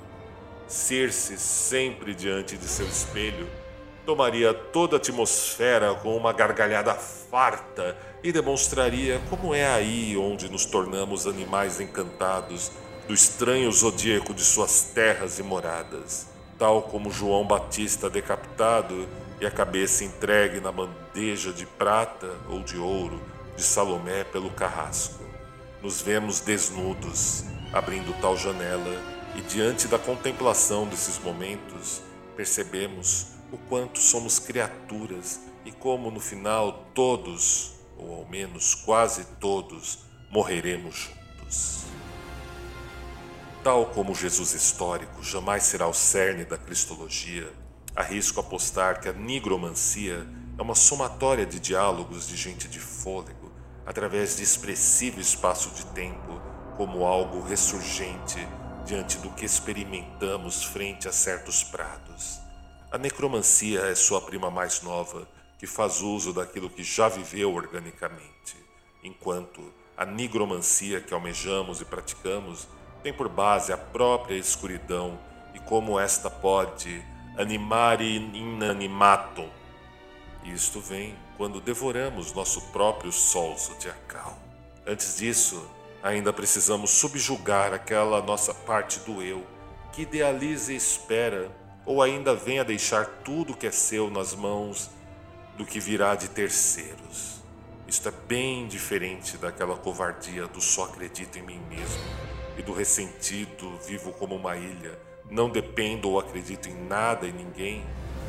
Circe, 0.67 1.39
sempre 1.39 2.15
diante 2.15 2.57
de 2.57 2.67
seu 2.67 2.87
espelho, 2.87 3.49
tomaria 4.05 4.53
toda 4.53 4.97
a 4.97 4.99
atmosfera 4.99 5.95
com 5.95 6.17
uma 6.17 6.33
gargalhada 6.33 6.95
farta 6.95 7.97
e 8.23 8.33
demonstraria 8.33 9.21
como 9.31 9.55
é 9.55 9.67
aí 9.67 10.17
onde 10.17 10.51
nos 10.51 10.67
tornamos 10.67 11.27
animais 11.27 11.81
encantados 11.81 12.73
do 13.07 13.15
estranho 13.15 13.71
zodíaco 13.71 14.35
de 14.35 14.43
suas 14.43 14.91
terras 14.95 15.39
e 15.39 15.43
moradas 15.43 16.32
tal 16.63 16.81
como 16.81 17.11
João 17.11 17.45
Batista 17.45 18.09
decapitado 18.09 19.09
e 19.41 19.45
a 19.45 19.51
cabeça 19.51 20.05
entregue 20.05 20.61
na 20.61 20.71
bandeja 20.71 21.53
de 21.53 21.67
prata 21.67 22.31
ou 22.49 22.63
de 22.63 22.79
ouro 22.79 23.21
de 23.57 23.63
Salomé 23.65 24.23
pelo 24.23 24.49
carrasco. 24.49 25.25
Nos 25.83 26.01
vemos 26.01 26.39
desnudos, 26.39 27.43
abrindo 27.73 28.15
tal 28.21 28.37
janela, 28.37 28.97
e 29.35 29.41
diante 29.41 29.89
da 29.89 29.99
contemplação 29.99 30.87
desses 30.87 31.19
momentos, 31.19 32.01
percebemos 32.37 33.33
o 33.51 33.59
quanto 33.59 33.99
somos 33.99 34.39
criaturas 34.39 35.41
e 35.65 35.73
como 35.73 36.13
no 36.13 36.21
final 36.21 36.87
todos, 36.95 37.73
ou 37.99 38.21
ao 38.21 38.25
menos 38.27 38.73
quase 38.73 39.25
todos, 39.41 39.99
morreremos 40.31 41.11
juntos. 41.41 42.02
Tal 43.63 43.87
como 43.87 44.13
Jesus 44.13 44.55
histórico 44.55 45.23
jamais 45.23 45.63
será 45.63 45.87
o 45.87 45.95
cerne 45.95 46.45
da 46.45 46.59
cristologia, 46.59 47.49
arrisco 47.95 48.41
apostar 48.41 49.01
que 49.01 49.09
a 49.09 49.13
nigromancia 49.13 50.27
é 50.59 50.63
uma 50.63 50.75
somatória 50.75 51.47
de 51.47 51.61
diálogos 51.61 52.27
de 52.27 52.37
gente 52.37 52.67
de 52.67 52.81
fôlego 52.81 53.53
através 53.87 54.37
de 54.37 54.43
expressivo 54.43 55.21
espaço 55.21 55.71
de 55.77 55.87
tempo 55.87 56.43
como 56.77 57.05
algo 57.05 57.41
ressurgente 57.41 58.37
diante 58.85 59.19
do 59.19 59.31
que 59.31 59.45
experimentamos 59.45 60.65
frente 60.65 61.07
a 61.07 61.13
certos 61.13 61.63
prados. 61.63 62.41
A 62.91 62.99
necromancia 62.99 63.83
é 63.83 63.95
sua 63.95 64.21
prima 64.21 64.51
mais 64.51 64.83
nova, 64.83 65.29
que 65.57 65.69
faz 65.69 66.01
uso 66.01 66.33
daquilo 66.33 66.69
que 66.69 66.83
já 66.83 67.09
viveu 67.09 67.55
organicamente, 67.55 68.57
enquanto 69.05 69.73
a 69.97 70.05
nigromancia 70.05 71.01
que 71.01 71.15
almejamos 71.15 71.81
e 71.81 71.85
praticamos 71.85 72.67
tem 73.03 73.13
por 73.13 73.29
base 73.29 73.73
a 73.73 73.77
própria 73.77 74.37
escuridão 74.37 75.19
e 75.55 75.59
como 75.59 75.99
esta 75.99 76.31
pode 76.31 77.05
animare 77.37 78.17
inanimatum. 78.17 79.49
Isto 80.45 80.81
vem 80.81 81.15
quando 81.37 81.61
devoramos 81.61 82.33
nosso 82.33 82.61
próprio 82.73 83.13
sol 83.13 83.57
zodiacal. 83.57 84.39
Antes 84.87 85.17
disso, 85.17 85.69
ainda 86.03 86.33
precisamos 86.33 86.91
subjugar 86.91 87.73
aquela 87.73 88.23
nossa 88.23 88.53
parte 88.53 89.01
do 89.01 89.23
eu 89.23 89.45
que 89.93 90.03
idealiza 90.03 90.73
e 90.73 90.77
espera, 90.77 91.51
ou 91.85 92.01
ainda 92.01 92.35
vem 92.35 92.59
a 92.59 92.65
deixar 92.65 93.05
tudo 93.25 93.57
que 93.57 93.67
é 93.67 93.71
seu 93.71 94.11
nas 94.11 94.35
mãos 94.35 94.91
do 95.57 95.67
que 95.67 95.79
virá 95.79 96.15
de 96.15 96.29
terceiros. 96.29 97.43
Isto 97.87 98.09
é 98.09 98.13
bem 98.27 98.67
diferente 98.67 99.37
daquela 99.37 99.77
covardia 99.77 100.47
do 100.47 100.61
só 100.63 100.85
acredito 100.85 101.39
em 101.39 101.43
mim 101.43 101.61
mesmo 101.69 102.32
e 102.57 102.63
do 102.63 102.73
ressentido 102.73 103.79
vivo 103.87 104.13
como 104.13 104.35
uma 104.35 104.57
ilha, 104.57 104.99
não 105.31 105.49
dependo 105.49 106.09
ou 106.09 106.19
acredito 106.19 106.69
em 106.69 106.75
nada 106.75 107.27
e 107.27 107.33
ninguém, 107.33 107.85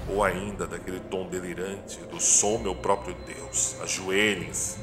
ou 0.08 0.24
ainda 0.24 0.68
daquele 0.68 1.00
tom 1.00 1.28
delirante 1.28 2.00
do 2.00 2.20
sou 2.20 2.60
meu 2.60 2.76
próprio 2.76 3.16
Deus, 3.26 3.76
ajoelhem-se. 3.82 4.78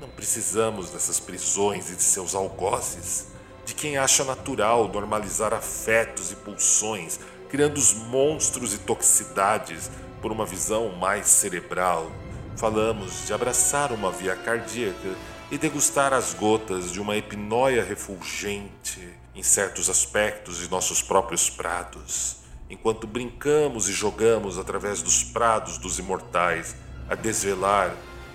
Não 0.00 0.08
precisamos 0.08 0.90
dessas 0.90 1.18
prisões 1.18 1.90
e 1.90 1.96
de 1.96 2.02
seus 2.02 2.34
algozes, 2.34 3.28
de 3.64 3.74
quem 3.74 3.96
acha 3.96 4.24
natural 4.24 4.88
normalizar 4.88 5.52
afetos 5.54 6.30
e 6.30 6.36
pulsões, 6.36 7.18
criando 7.48 7.78
os 7.78 7.94
monstros 7.94 8.74
e 8.74 8.78
toxicidades 8.78 9.90
por 10.20 10.30
uma 10.30 10.44
visão 10.44 10.90
mais 10.96 11.26
cerebral. 11.26 12.10
Falamos 12.56 13.26
de 13.26 13.32
abraçar 13.32 13.92
uma 13.92 14.10
via 14.10 14.36
cardíaca 14.36 15.14
e 15.54 15.58
degustar 15.58 16.12
as 16.12 16.34
gotas 16.34 16.92
de 16.92 17.00
uma 17.00 17.16
epinóia 17.16 17.82
refulgente 17.82 19.08
em 19.34 19.42
certos 19.42 19.88
aspectos 19.88 20.58
de 20.58 20.70
nossos 20.70 21.00
próprios 21.00 21.48
prados 21.48 22.44
enquanto 22.68 23.06
brincamos 23.06 23.88
e 23.88 23.92
jogamos 23.92 24.58
através 24.58 25.02
dos 25.02 25.22
prados 25.22 25.78
dos 25.78 25.98
imortais, 25.98 26.74
a 27.08 27.14
desvelar, 27.14 27.94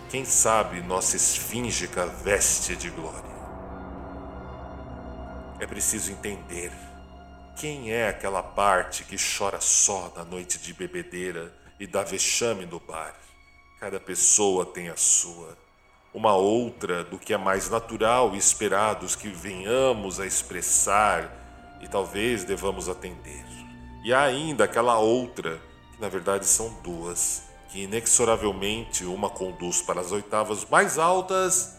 quem 0.09 0.23
sabe, 0.25 0.81
nossa 0.81 1.15
esfíngica 1.15 2.05
veste 2.05 2.75
de 2.75 2.89
glória. 2.89 3.39
É 5.59 5.67
preciso 5.67 6.11
entender 6.11 6.71
quem 7.57 7.91
é 7.91 8.07
aquela 8.07 8.41
parte 8.41 9.03
que 9.03 9.17
chora 9.17 9.59
só 9.59 10.11
na 10.15 10.23
noite 10.23 10.57
de 10.57 10.73
bebedeira 10.73 11.53
e 11.79 11.85
dá 11.85 12.03
vexame 12.03 12.65
no 12.65 12.79
bar. 12.79 13.13
Cada 13.79 13.99
pessoa 13.99 14.65
tem 14.65 14.89
a 14.89 14.95
sua. 14.95 15.57
Uma 16.13 16.35
outra 16.35 17.03
do 17.03 17.19
que 17.19 17.33
é 17.33 17.37
mais 17.37 17.69
natural 17.69 18.33
e 18.33 18.37
esperados 18.37 19.15
que 19.15 19.27
venhamos 19.27 20.19
a 20.19 20.25
expressar 20.25 21.31
e 21.81 21.87
talvez 21.87 22.43
devamos 22.43 22.89
atender. 22.89 23.45
E 24.03 24.13
há 24.13 24.23
ainda 24.23 24.63
aquela 24.63 24.97
outra, 24.97 25.61
que 25.93 26.01
na 26.01 26.09
verdade 26.09 26.45
são 26.45 26.73
duas, 26.81 27.43
que 27.69 27.83
inexoravelmente 27.83 29.05
uma 29.05 29.29
conduz 29.29 29.81
para 29.81 30.01
as 30.01 30.11
oitavas 30.11 30.65
mais 30.65 30.97
altas 30.97 31.77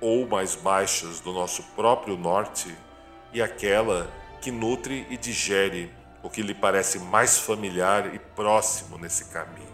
ou 0.00 0.26
mais 0.26 0.54
baixas 0.54 1.20
do 1.20 1.32
nosso 1.32 1.62
próprio 1.74 2.16
norte, 2.16 2.74
e 3.32 3.40
aquela 3.40 4.10
que 4.40 4.50
nutre 4.50 5.06
e 5.08 5.16
digere 5.16 5.90
o 6.22 6.28
que 6.28 6.42
lhe 6.42 6.54
parece 6.54 6.98
mais 6.98 7.38
familiar 7.38 8.14
e 8.14 8.18
próximo 8.18 8.98
nesse 8.98 9.26
caminho. 9.26 9.69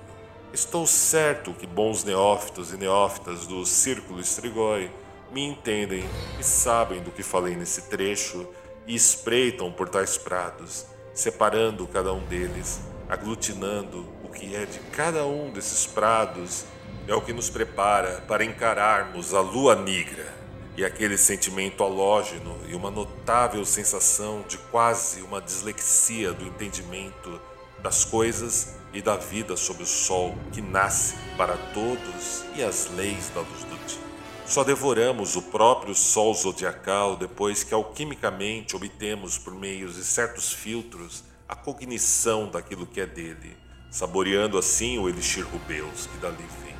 Estou 0.56 0.86
certo 0.86 1.52
que 1.52 1.66
bons 1.66 2.02
neófitos 2.02 2.72
e 2.72 2.78
neófitas 2.78 3.46
do 3.46 3.66
Círculo 3.66 4.20
Strigoi 4.22 4.90
me 5.30 5.44
entendem 5.44 6.02
e 6.40 6.42
sabem 6.42 7.02
do 7.02 7.10
que 7.10 7.22
falei 7.22 7.54
nesse 7.54 7.90
trecho 7.90 8.48
e 8.86 8.94
espreitam 8.94 9.70
por 9.70 9.86
tais 9.86 10.16
prados 10.16 10.86
separando 11.12 11.86
cada 11.86 12.10
um 12.10 12.24
deles, 12.24 12.80
aglutinando 13.06 14.08
o 14.24 14.30
que 14.30 14.56
é 14.56 14.64
de 14.64 14.78
cada 14.92 15.26
um 15.26 15.50
desses 15.50 15.84
prados, 15.84 16.64
é 17.06 17.14
o 17.14 17.20
que 17.20 17.34
nos 17.34 17.50
prepara 17.50 18.22
para 18.26 18.42
encararmos 18.42 19.34
a 19.34 19.40
lua 19.42 19.76
negra 19.76 20.32
e 20.74 20.86
aquele 20.86 21.18
sentimento 21.18 21.84
halógeno 21.84 22.58
e 22.66 22.74
uma 22.74 22.90
notável 22.90 23.62
sensação 23.66 24.42
de 24.48 24.56
quase 24.56 25.20
uma 25.20 25.42
dislexia 25.42 26.32
do 26.32 26.46
entendimento 26.46 27.38
das 27.82 28.06
coisas 28.06 28.74
e 28.96 29.02
da 29.02 29.14
vida 29.14 29.58
sob 29.58 29.82
o 29.82 29.86
sol 29.86 30.34
que 30.52 30.62
nasce 30.62 31.14
para 31.36 31.54
todos 31.74 32.46
e 32.54 32.64
as 32.64 32.90
leis 32.96 33.28
da 33.28 33.42
luz 33.42 33.64
do 33.64 33.76
dia. 33.86 34.00
Só 34.46 34.64
devoramos 34.64 35.36
o 35.36 35.42
próprio 35.42 35.94
sol 35.94 36.32
zodiacal 36.32 37.14
depois 37.14 37.62
que 37.62 37.74
alquimicamente 37.74 38.74
obtemos 38.74 39.36
por 39.36 39.54
meio 39.54 39.92
de 39.92 40.02
certos 40.02 40.50
filtros 40.50 41.22
a 41.46 41.54
cognição 41.54 42.48
daquilo 42.48 42.86
que 42.86 42.98
é 42.98 43.06
dele, 43.06 43.54
saboreando 43.90 44.56
assim 44.56 44.98
o 44.98 45.10
elixir 45.10 45.44
rubeus 45.44 46.06
que 46.06 46.16
dali 46.16 46.44
vem. 46.64 46.74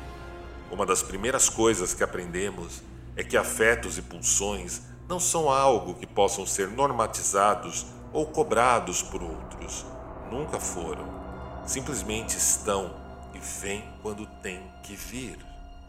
Uma 0.71 0.87
das 0.87 1.03
primeiras 1.03 1.49
coisas 1.49 1.93
que 1.93 2.03
aprendemos 2.03 2.81
é 3.15 3.23
que 3.23 3.37
afetos 3.37 3.99
e 3.99 4.01
pulsões 4.01 4.81
não 5.07 5.19
são 5.19 5.51
algo 5.51 5.93
que 5.93 6.07
possam 6.07 6.47
ser 6.47 6.67
normatizados 6.69 7.85
ou 8.11 8.25
cobrados 8.25 9.03
por 9.03 9.21
outros. 9.21 9.85
Nunca 10.31 10.59
foram. 10.59 11.26
Simplesmente 11.67 12.37
estão 12.37 12.95
e 13.33 13.39
vêm 13.39 13.83
quando 14.01 14.25
têm 14.41 14.63
que 14.83 14.95
vir. 14.95 15.37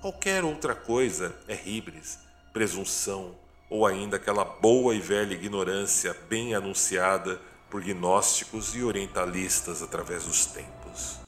Qualquer 0.01 0.43
outra 0.43 0.75
coisa 0.75 1.33
é 1.47 1.55
ribres, 1.55 2.19
presunção 2.53 3.37
ou 3.71 3.87
ainda 3.87 4.17
aquela 4.17 4.45
boa 4.45 4.93
e 4.93 5.01
velha 5.01 5.35
ignorância 5.35 6.17
bem 6.29 6.53
anunciada 6.53 7.41
por 7.71 7.81
gnósticos 7.81 8.75
e 8.75 8.83
orientalistas 8.83 9.81
através 9.81 10.25
dos 10.25 10.47
tempos. 10.47 11.21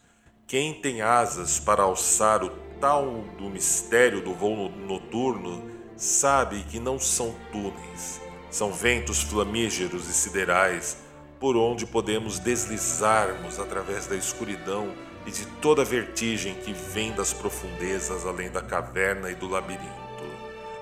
Quem 0.49 0.81
tem 0.81 1.01
asas 1.01 1.61
para 1.61 1.85
alçar 1.85 2.43
o 2.43 2.51
tal 2.81 3.23
do 3.39 3.49
mistério 3.49 4.21
do 4.21 4.35
voo 4.35 4.69
noturno 4.69 5.71
sabe 5.97 6.65
que 6.65 6.81
não 6.81 6.99
são 6.99 7.37
túneis, 7.53 8.21
são 8.51 8.73
ventos 8.73 9.23
flamígeros 9.23 10.09
e 10.09 10.13
siderais 10.13 10.97
por 11.41 11.57
onde 11.57 11.87
podemos 11.87 12.39
deslizarmos 12.39 13.59
através 13.59 14.07
da 14.07 14.15
escuridão 14.15 14.93
e 15.27 15.31
de 15.31 15.47
toda 15.63 15.81
a 15.81 15.85
vertigem 15.87 16.55
que 16.55 16.73
vem 16.75 17.13
das 17.13 17.33
profundezas 17.33 18.27
além 18.27 18.51
da 18.51 18.61
caverna 18.61 19.31
e 19.31 19.35
do 19.35 19.49
labirinto. 19.49 19.91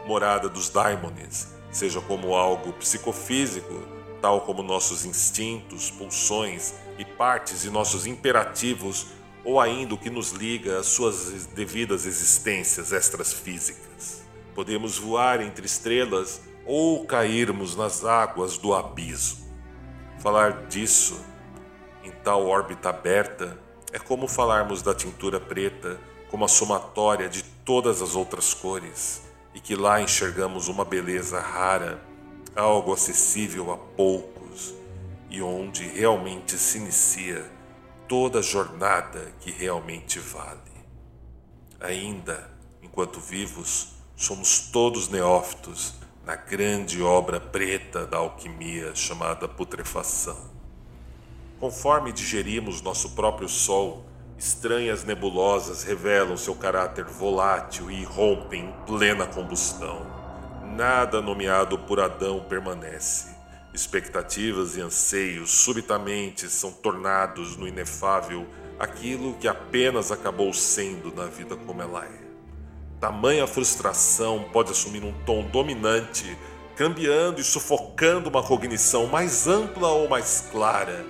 Morada 0.04 0.48
dos 0.48 0.68
daimones, 0.68 1.54
seja 1.70 2.00
como 2.00 2.34
algo 2.34 2.72
psicofísico, 2.72 3.82
tal 4.20 4.40
como 4.40 4.62
nossos 4.62 5.04
instintos, 5.04 5.92
pulsões 5.92 6.74
e 6.98 7.04
partes 7.04 7.62
de 7.62 7.70
nossos 7.70 8.04
imperativos, 8.04 9.06
ou 9.44 9.60
ainda 9.60 9.94
o 9.94 9.98
que 9.98 10.10
nos 10.10 10.32
liga 10.32 10.80
às 10.80 10.86
suas 10.86 11.46
devidas 11.54 12.04
existências 12.04 12.90
extrafísicas. 12.90 14.22
Podemos 14.56 14.98
voar 14.98 15.40
entre 15.40 15.64
estrelas 15.64 16.40
ou 16.66 17.06
cairmos 17.06 17.76
nas 17.76 18.04
águas 18.04 18.58
do 18.58 18.74
abismo. 18.74 19.47
Falar 20.20 20.66
disso 20.66 21.24
em 22.02 22.10
tal 22.10 22.46
órbita 22.46 22.90
aberta 22.90 23.58
é 23.92 23.98
como 23.98 24.26
falarmos 24.28 24.82
da 24.82 24.94
tintura 24.94 25.40
preta 25.40 25.98
como 26.30 26.44
a 26.44 26.48
somatória 26.48 27.28
de 27.28 27.42
todas 27.42 28.02
as 28.02 28.14
outras 28.14 28.52
cores 28.52 29.22
e 29.54 29.60
que 29.60 29.74
lá 29.74 30.00
enxergamos 30.00 30.68
uma 30.68 30.84
beleza 30.84 31.40
rara, 31.40 32.02
algo 32.54 32.92
acessível 32.92 33.72
a 33.72 33.76
poucos 33.76 34.74
e 35.30 35.40
onde 35.40 35.86
realmente 35.86 36.58
se 36.58 36.78
inicia 36.78 37.50
toda 38.06 38.40
a 38.40 38.42
jornada 38.42 39.32
que 39.40 39.50
realmente 39.50 40.18
vale. 40.18 40.58
Ainda, 41.80 42.50
enquanto 42.82 43.20
vivos, 43.20 43.98
Somos 44.18 44.58
todos 44.72 45.08
neófitos 45.08 45.94
na 46.28 46.36
grande 46.36 47.02
obra 47.02 47.40
preta 47.40 48.06
da 48.06 48.18
alquimia 48.18 48.94
chamada 48.94 49.48
putrefação. 49.48 50.36
Conforme 51.58 52.12
digerimos 52.12 52.82
nosso 52.82 53.14
próprio 53.14 53.48
Sol, 53.48 54.04
estranhas 54.36 55.04
nebulosas 55.04 55.84
revelam 55.84 56.36
seu 56.36 56.54
caráter 56.54 57.06
volátil 57.06 57.90
e 57.90 58.04
rompem 58.04 58.66
em 58.66 58.72
plena 58.84 59.26
combustão. 59.26 60.06
Nada 60.76 61.22
nomeado 61.22 61.78
por 61.78 61.98
Adão 61.98 62.44
permanece. 62.46 63.34
Expectativas 63.72 64.76
e 64.76 64.82
anseios 64.82 65.50
subitamente 65.50 66.50
são 66.50 66.70
tornados 66.70 67.56
no 67.56 67.66
inefável 67.66 68.46
aquilo 68.78 69.32
que 69.38 69.48
apenas 69.48 70.12
acabou 70.12 70.52
sendo 70.52 71.10
na 71.10 71.24
vida 71.24 71.56
como 71.56 71.80
ela 71.80 72.04
é. 72.04 72.27
Tamanha 73.00 73.46
frustração 73.46 74.46
pode 74.52 74.72
assumir 74.72 75.04
um 75.04 75.12
tom 75.24 75.44
dominante, 75.44 76.36
cambiando 76.74 77.40
e 77.40 77.44
sufocando 77.44 78.28
uma 78.28 78.42
cognição 78.42 79.06
mais 79.06 79.46
ampla 79.46 79.86
ou 79.88 80.08
mais 80.08 80.48
clara. 80.50 81.06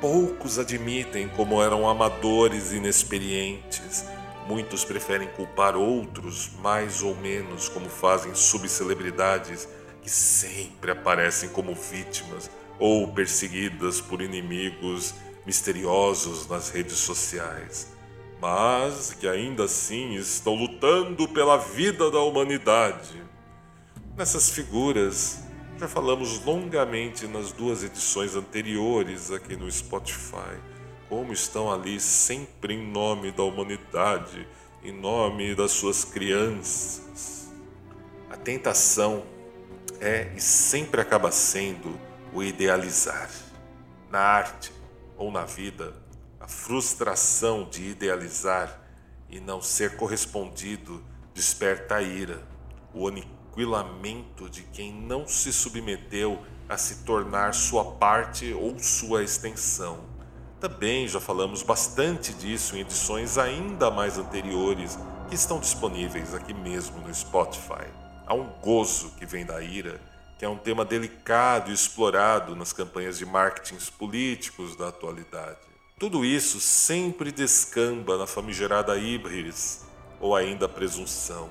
Poucos 0.00 0.60
admitem 0.60 1.28
como 1.30 1.60
eram 1.60 1.88
amadores 1.88 2.72
inexperientes. 2.72 4.04
Muitos 4.46 4.84
preferem 4.84 5.28
culpar 5.30 5.74
outros, 5.74 6.52
mais 6.60 7.02
ou 7.02 7.16
menos, 7.16 7.68
como 7.68 7.88
fazem 7.88 8.32
subcelebridades 8.32 9.68
que 10.00 10.08
sempre 10.08 10.92
aparecem 10.92 11.48
como 11.48 11.74
vítimas 11.74 12.48
ou 12.78 13.08
perseguidas 13.08 14.00
por 14.00 14.22
inimigos 14.22 15.14
misteriosos 15.44 16.46
nas 16.46 16.70
redes 16.70 16.98
sociais 16.98 17.97
mas 18.40 19.12
que 19.12 19.26
ainda 19.26 19.64
assim 19.64 20.14
estão 20.14 20.54
lutando 20.54 21.28
pela 21.28 21.56
vida 21.56 22.10
da 22.10 22.20
humanidade. 22.20 23.22
Nessas 24.16 24.50
figuras, 24.50 25.40
já 25.78 25.88
falamos 25.88 26.44
longamente 26.44 27.26
nas 27.26 27.52
duas 27.52 27.82
edições 27.82 28.34
anteriores 28.34 29.30
aqui 29.30 29.56
no 29.56 29.70
Spotify, 29.70 30.58
como 31.08 31.32
estão 31.32 31.72
ali 31.72 32.00
sempre 32.00 32.74
em 32.74 32.86
nome 32.90 33.30
da 33.32 33.42
humanidade, 33.42 34.46
em 34.82 34.92
nome 34.92 35.54
das 35.54 35.72
suas 35.72 36.04
crianças. 36.04 37.52
A 38.30 38.36
tentação 38.36 39.24
é 40.00 40.32
e 40.36 40.40
sempre 40.40 41.00
acaba 41.00 41.32
sendo 41.32 41.98
o 42.32 42.42
idealizar. 42.42 43.30
Na 44.10 44.20
arte 44.20 44.72
ou 45.16 45.30
na 45.30 45.44
vida, 45.44 45.94
frustração 46.46 47.68
de 47.68 47.82
idealizar 47.88 48.80
e 49.28 49.40
não 49.40 49.60
ser 49.60 49.96
correspondido 49.96 51.02
desperta 51.34 51.96
a 51.96 52.02
ira, 52.02 52.46
o 52.94 53.08
aniquilamento 53.08 54.48
de 54.48 54.62
quem 54.62 54.92
não 54.92 55.26
se 55.26 55.52
submeteu 55.52 56.40
a 56.68 56.76
se 56.76 57.04
tornar 57.04 57.54
sua 57.54 57.92
parte 57.92 58.52
ou 58.52 58.78
sua 58.78 59.22
extensão. 59.22 60.04
Também 60.60 61.06
já 61.06 61.20
falamos 61.20 61.62
bastante 61.62 62.32
disso 62.32 62.76
em 62.76 62.80
edições 62.80 63.38
ainda 63.38 63.90
mais 63.90 64.18
anteriores 64.18 64.98
que 65.28 65.34
estão 65.34 65.60
disponíveis 65.60 66.34
aqui 66.34 66.52
mesmo 66.52 66.98
no 67.00 67.14
Spotify. 67.14 67.86
Há 68.26 68.34
um 68.34 68.48
gozo 68.60 69.10
que 69.12 69.24
vem 69.24 69.46
da 69.46 69.62
ira, 69.62 70.00
que 70.38 70.44
é 70.44 70.48
um 70.48 70.58
tema 70.58 70.84
delicado 70.84 71.70
e 71.70 71.74
explorado 71.74 72.56
nas 72.56 72.72
campanhas 72.72 73.18
de 73.18 73.26
marketing 73.26 73.78
políticos 73.98 74.76
da 74.76 74.88
atualidade. 74.88 75.67
Tudo 75.98 76.24
isso 76.24 76.60
sempre 76.60 77.32
descamba 77.32 78.16
na 78.16 78.24
famigerada 78.24 78.96
híbris 78.96 79.84
ou 80.20 80.36
ainda 80.36 80.68
presunção, 80.68 81.50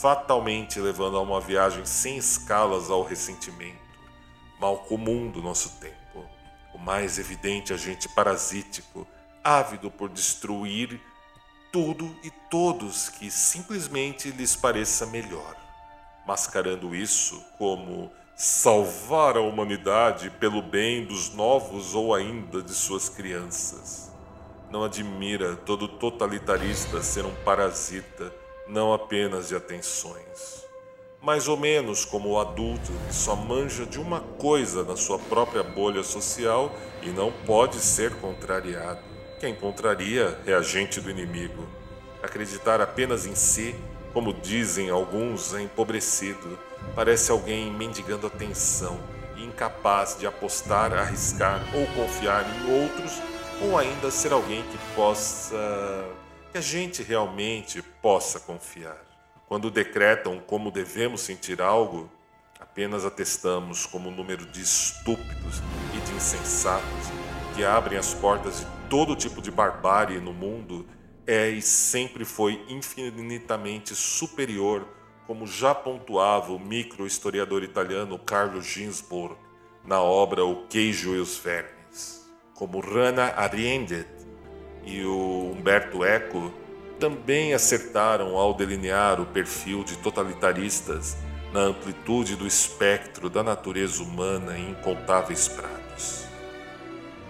fatalmente 0.00 0.78
levando 0.78 1.16
a 1.16 1.20
uma 1.20 1.40
viagem 1.40 1.84
sem 1.84 2.16
escalas 2.16 2.90
ao 2.90 3.02
ressentimento, 3.02 3.76
mal 4.60 4.78
comum 4.84 5.28
do 5.28 5.42
nosso 5.42 5.80
tempo, 5.80 6.24
o 6.72 6.78
mais 6.78 7.18
evidente 7.18 7.72
agente 7.72 8.08
parasítico, 8.08 9.04
ávido 9.42 9.90
por 9.90 10.10
destruir 10.10 11.00
tudo 11.72 12.16
e 12.22 12.30
todos 12.48 13.08
que 13.08 13.28
simplesmente 13.32 14.30
lhes 14.30 14.54
pareça 14.54 15.06
melhor, 15.06 15.56
mascarando 16.24 16.94
isso 16.94 17.44
como 17.58 18.12
salvar 18.38 19.34
a 19.38 19.40
humanidade 19.40 20.28
pelo 20.28 20.60
bem 20.60 21.06
dos 21.06 21.32
novos 21.32 21.94
ou 21.94 22.14
ainda 22.14 22.60
de 22.60 22.74
suas 22.74 23.08
crianças. 23.08 24.12
Não 24.70 24.84
admira 24.84 25.56
todo 25.56 25.88
totalitarista 25.88 27.00
ser 27.00 27.24
um 27.24 27.34
parasita, 27.46 28.30
não 28.68 28.92
apenas 28.92 29.48
de 29.48 29.56
atenções. 29.56 30.66
Mais 31.22 31.48
ou 31.48 31.56
menos 31.56 32.04
como 32.04 32.28
o 32.28 32.38
adulto 32.38 32.92
que 33.08 33.14
só 33.14 33.34
manja 33.34 33.86
de 33.86 33.98
uma 33.98 34.20
coisa 34.20 34.84
na 34.84 34.96
sua 34.96 35.18
própria 35.18 35.62
bolha 35.62 36.02
social 36.02 36.70
e 37.02 37.08
não 37.08 37.32
pode 37.32 37.76
ser 37.76 38.16
contrariado. 38.16 39.00
Quem 39.40 39.54
contraria 39.54 40.38
é 40.46 40.52
agente 40.52 41.00
do 41.00 41.10
inimigo. 41.10 41.66
Acreditar 42.22 42.82
apenas 42.82 43.24
em 43.24 43.34
si 43.34 43.74
como 44.16 44.32
dizem 44.32 44.88
alguns, 44.88 45.52
é 45.52 45.60
empobrecido. 45.60 46.58
Parece 46.94 47.30
alguém 47.30 47.70
mendigando 47.70 48.26
atenção 48.26 48.98
e 49.36 49.44
incapaz 49.44 50.16
de 50.18 50.26
apostar, 50.26 50.90
arriscar 50.94 51.60
ou 51.74 51.86
confiar 51.88 52.42
em 52.48 52.82
outros, 52.82 53.20
ou 53.60 53.76
ainda 53.76 54.10
ser 54.10 54.32
alguém 54.32 54.62
que 54.62 54.78
possa. 54.94 55.54
que 56.50 56.56
a 56.56 56.62
gente 56.62 57.02
realmente 57.02 57.82
possa 57.82 58.40
confiar. 58.40 58.96
Quando 59.46 59.70
decretam 59.70 60.40
como 60.46 60.70
devemos 60.70 61.20
sentir 61.20 61.60
algo, 61.60 62.10
apenas 62.58 63.04
atestamos 63.04 63.84
como 63.84 64.08
um 64.08 64.16
número 64.16 64.46
de 64.46 64.62
estúpidos 64.62 65.60
e 65.94 66.00
de 66.00 66.12
insensatos 66.14 67.12
que 67.54 67.62
abrem 67.62 67.98
as 67.98 68.14
portas 68.14 68.60
de 68.60 68.66
todo 68.88 69.14
tipo 69.14 69.42
de 69.42 69.50
barbárie 69.50 70.18
no 70.20 70.32
mundo 70.32 70.86
é 71.26 71.48
e 71.48 71.60
sempre 71.60 72.24
foi 72.24 72.64
infinitamente 72.68 73.94
superior, 73.94 74.86
como 75.26 75.46
já 75.46 75.74
pontuava 75.74 76.52
o 76.52 76.58
micro-historiador 76.58 77.64
italiano 77.64 78.18
Carlo 78.18 78.62
Ginzburg 78.62 79.36
na 79.84 80.00
obra 80.00 80.44
O 80.44 80.66
Queijo 80.68 81.14
e 81.14 81.18
os 81.18 81.36
Vermes. 81.36 82.26
Como 82.54 82.80
Rana 82.80 83.34
Arendt 83.36 84.06
e 84.84 85.04
o 85.04 85.52
Humberto 85.52 86.04
Eco 86.04 86.52
também 86.98 87.52
acertaram 87.52 88.36
ao 88.36 88.54
delinear 88.54 89.20
o 89.20 89.26
perfil 89.26 89.84
de 89.84 89.98
totalitaristas 89.98 91.16
na 91.52 91.60
amplitude 91.60 92.36
do 92.36 92.46
espectro 92.46 93.28
da 93.28 93.42
natureza 93.42 94.02
humana 94.02 94.58
em 94.58 94.70
incontáveis 94.70 95.48
prados. 95.48 96.24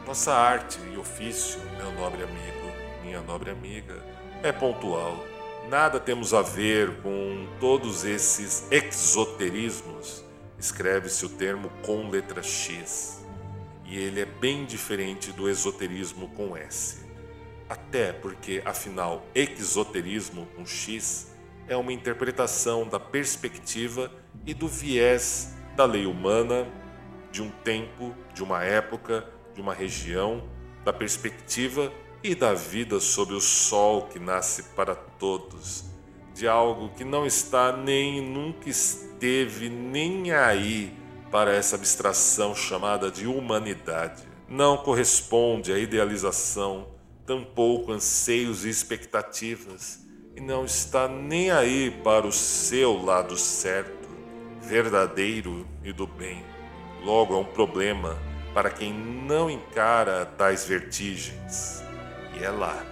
Nossa 0.06 0.32
arte 0.32 0.78
e 0.92 0.96
ofício, 0.96 1.60
meu 1.76 1.92
nobre 1.92 2.22
amigo, 2.22 2.65
minha 3.06 3.22
nobre 3.22 3.50
amiga, 3.50 4.02
é 4.42 4.50
pontual. 4.50 5.24
Nada 5.68 6.00
temos 6.00 6.34
a 6.34 6.42
ver 6.42 7.00
com 7.02 7.46
todos 7.60 8.04
esses 8.04 8.66
exoterismos. 8.70 10.24
Escreve-se 10.58 11.24
o 11.24 11.28
termo 11.28 11.70
com 11.84 12.08
letra 12.08 12.42
X. 12.42 13.24
E 13.84 13.96
ele 13.96 14.20
é 14.20 14.24
bem 14.24 14.64
diferente 14.64 15.30
do 15.30 15.48
esoterismo 15.48 16.28
com 16.30 16.56
S. 16.56 17.06
Até 17.68 18.12
porque, 18.12 18.60
afinal, 18.64 19.24
exoterismo 19.34 20.46
com 20.56 20.66
X 20.66 21.32
é 21.68 21.76
uma 21.76 21.92
interpretação 21.92 22.88
da 22.88 22.98
perspectiva 22.98 24.10
e 24.44 24.52
do 24.52 24.66
viés 24.66 25.54
da 25.76 25.84
lei 25.84 26.06
humana, 26.06 26.66
de 27.30 27.42
um 27.42 27.50
tempo, 27.50 28.14
de 28.34 28.42
uma 28.42 28.64
época, 28.64 29.28
de 29.54 29.60
uma 29.60 29.74
região, 29.74 30.48
da 30.84 30.92
perspectiva 30.92 31.92
e 32.26 32.34
da 32.34 32.52
vida 32.52 32.98
sob 32.98 33.32
o 33.34 33.40
sol 33.40 34.08
que 34.08 34.18
nasce 34.18 34.64
para 34.74 34.96
todos, 34.96 35.84
de 36.34 36.48
algo 36.48 36.88
que 36.90 37.04
não 37.04 37.24
está 37.24 37.70
nem 37.76 38.20
nunca 38.20 38.68
esteve 38.68 39.68
nem 39.68 40.32
aí 40.32 40.92
para 41.30 41.54
essa 41.54 41.76
abstração 41.76 42.52
chamada 42.52 43.12
de 43.12 43.28
humanidade. 43.28 44.24
Não 44.48 44.76
corresponde 44.76 45.72
à 45.72 45.78
idealização, 45.78 46.88
tampouco 47.24 47.92
anseios 47.92 48.64
e 48.64 48.70
expectativas, 48.70 50.00
e 50.34 50.40
não 50.40 50.64
está 50.64 51.06
nem 51.06 51.52
aí 51.52 51.92
para 52.02 52.26
o 52.26 52.32
seu 52.32 53.00
lado 53.04 53.36
certo, 53.36 54.08
verdadeiro 54.60 55.64
e 55.84 55.92
do 55.92 56.08
bem. 56.08 56.44
Logo 57.04 57.34
é 57.34 57.38
um 57.38 57.44
problema 57.44 58.18
para 58.52 58.68
quem 58.68 58.92
não 58.92 59.48
encara 59.48 60.26
tais 60.26 60.64
vertigens. 60.64 61.85
E 62.38 62.44
é 62.44 62.50
lá, 62.50 62.84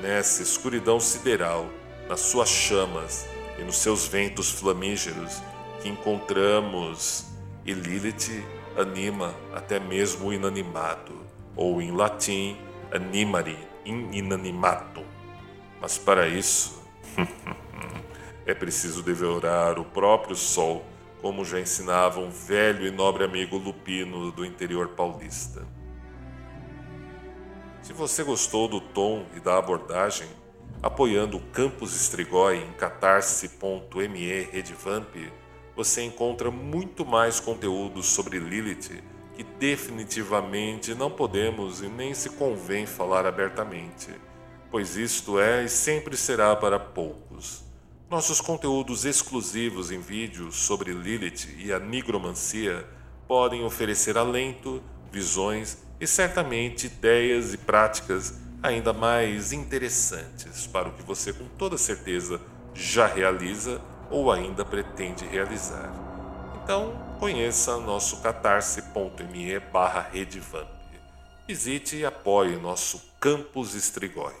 nessa 0.00 0.42
escuridão 0.42 1.00
sideral, 1.00 1.66
nas 2.08 2.20
suas 2.20 2.48
chamas 2.48 3.26
e 3.58 3.62
nos 3.62 3.78
seus 3.78 4.06
ventos 4.06 4.50
flamígeros, 4.50 5.42
que 5.82 5.88
encontramos 5.88 7.26
e 7.64 7.72
Lilith 7.72 8.44
anima 8.76 9.34
até 9.54 9.80
mesmo 9.80 10.28
o 10.28 10.32
inanimado, 10.32 11.14
ou 11.56 11.80
em 11.80 11.90
latim, 11.90 12.56
animari 12.92 13.58
in 13.84 14.10
inanimatum. 14.12 15.04
Mas 15.80 15.98
para 15.98 16.28
isso, 16.28 16.82
É 18.46 18.52
preciso 18.52 19.02
devorar 19.02 19.78
o 19.78 19.84
próprio 19.86 20.36
sol, 20.36 20.84
como 21.22 21.46
já 21.46 21.58
ensinava 21.58 22.20
um 22.20 22.28
velho 22.28 22.86
e 22.86 22.90
nobre 22.90 23.24
amigo 23.24 23.56
lupino 23.56 24.30
do 24.30 24.44
interior 24.44 24.88
paulista. 24.88 25.66
Se 27.84 27.92
você 27.92 28.24
gostou 28.24 28.66
do 28.66 28.80
tom 28.80 29.26
e 29.36 29.40
da 29.40 29.58
abordagem, 29.58 30.26
apoiando 30.82 31.36
o 31.36 31.40
Campus 31.52 31.94
Strigoi 31.94 32.56
em 32.56 32.72
catarse.me 32.72 34.42
redvamp, 34.50 35.14
você 35.76 36.00
encontra 36.00 36.50
muito 36.50 37.04
mais 37.04 37.40
conteúdo 37.40 38.02
sobre 38.02 38.38
Lilith 38.38 39.02
que 39.34 39.44
definitivamente 39.44 40.94
não 40.94 41.10
podemos 41.10 41.82
e 41.82 41.88
nem 41.88 42.14
se 42.14 42.30
convém 42.30 42.86
falar 42.86 43.26
abertamente, 43.26 44.08
pois 44.70 44.96
isto 44.96 45.38
é 45.38 45.64
e 45.64 45.68
sempre 45.68 46.16
será 46.16 46.56
para 46.56 46.80
poucos. 46.80 47.64
Nossos 48.08 48.40
conteúdos 48.40 49.04
exclusivos 49.04 49.90
em 49.90 50.00
vídeos 50.00 50.56
sobre 50.56 50.90
Lilith 50.90 51.54
e 51.58 51.70
a 51.70 51.78
nigromancia 51.78 52.88
podem 53.28 53.62
oferecer 53.62 54.16
alento, 54.16 54.82
visões 55.12 55.83
e 56.04 56.06
certamente 56.06 56.86
ideias 56.86 57.54
e 57.54 57.56
práticas 57.56 58.34
ainda 58.62 58.92
mais 58.92 59.54
interessantes 59.54 60.66
para 60.66 60.90
o 60.90 60.92
que 60.92 61.02
você 61.02 61.32
com 61.32 61.46
toda 61.56 61.78
certeza 61.78 62.38
já 62.74 63.06
realiza 63.06 63.80
ou 64.10 64.30
ainda 64.30 64.66
pretende 64.66 65.24
realizar. 65.24 65.90
Então, 66.62 66.92
conheça 67.18 67.78
nosso 67.78 68.18
catarse.me 68.18 69.58
barra 69.72 70.06
redevamp. 70.12 70.68
Visite 71.48 71.96
e 71.96 72.04
apoie 72.04 72.56
nosso 72.56 73.00
Campus 73.18 73.74
Estrigói. 73.74 74.34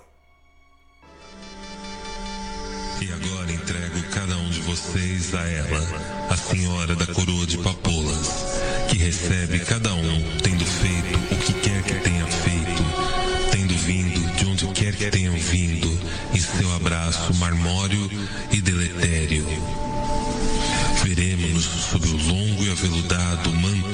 E 3.00 3.10
agora 3.10 3.52
entrego 3.52 4.02
cada 4.12 4.36
um 4.36 4.50
de 4.50 4.60
vocês 4.60 5.34
a 5.34 5.48
ela, 5.48 5.80
a 6.30 6.36
senhora 6.36 6.94
da 6.94 7.06
coroa 7.06 7.46
de 7.46 7.56
papoulas, 7.58 8.60
que 8.90 8.98
recebe 8.98 9.60
cada 9.60 9.92
um 9.94 10.38
tendo 10.42 10.64
feito 10.64 11.03
quer 15.44 15.50
que 15.50 15.50
tenham 15.50 15.50
vindo, 15.50 16.00
e 16.34 16.40
seu 16.40 16.74
abraço 16.74 17.34
marmório 17.34 18.10
e 18.50 18.60
deletério. 18.60 19.46
Veremos-nos 21.04 21.64
sob 21.64 22.08
o 22.08 22.16
longo 22.16 22.64
e 22.64 22.70
aveludado 22.70 23.52
manto 23.52 23.93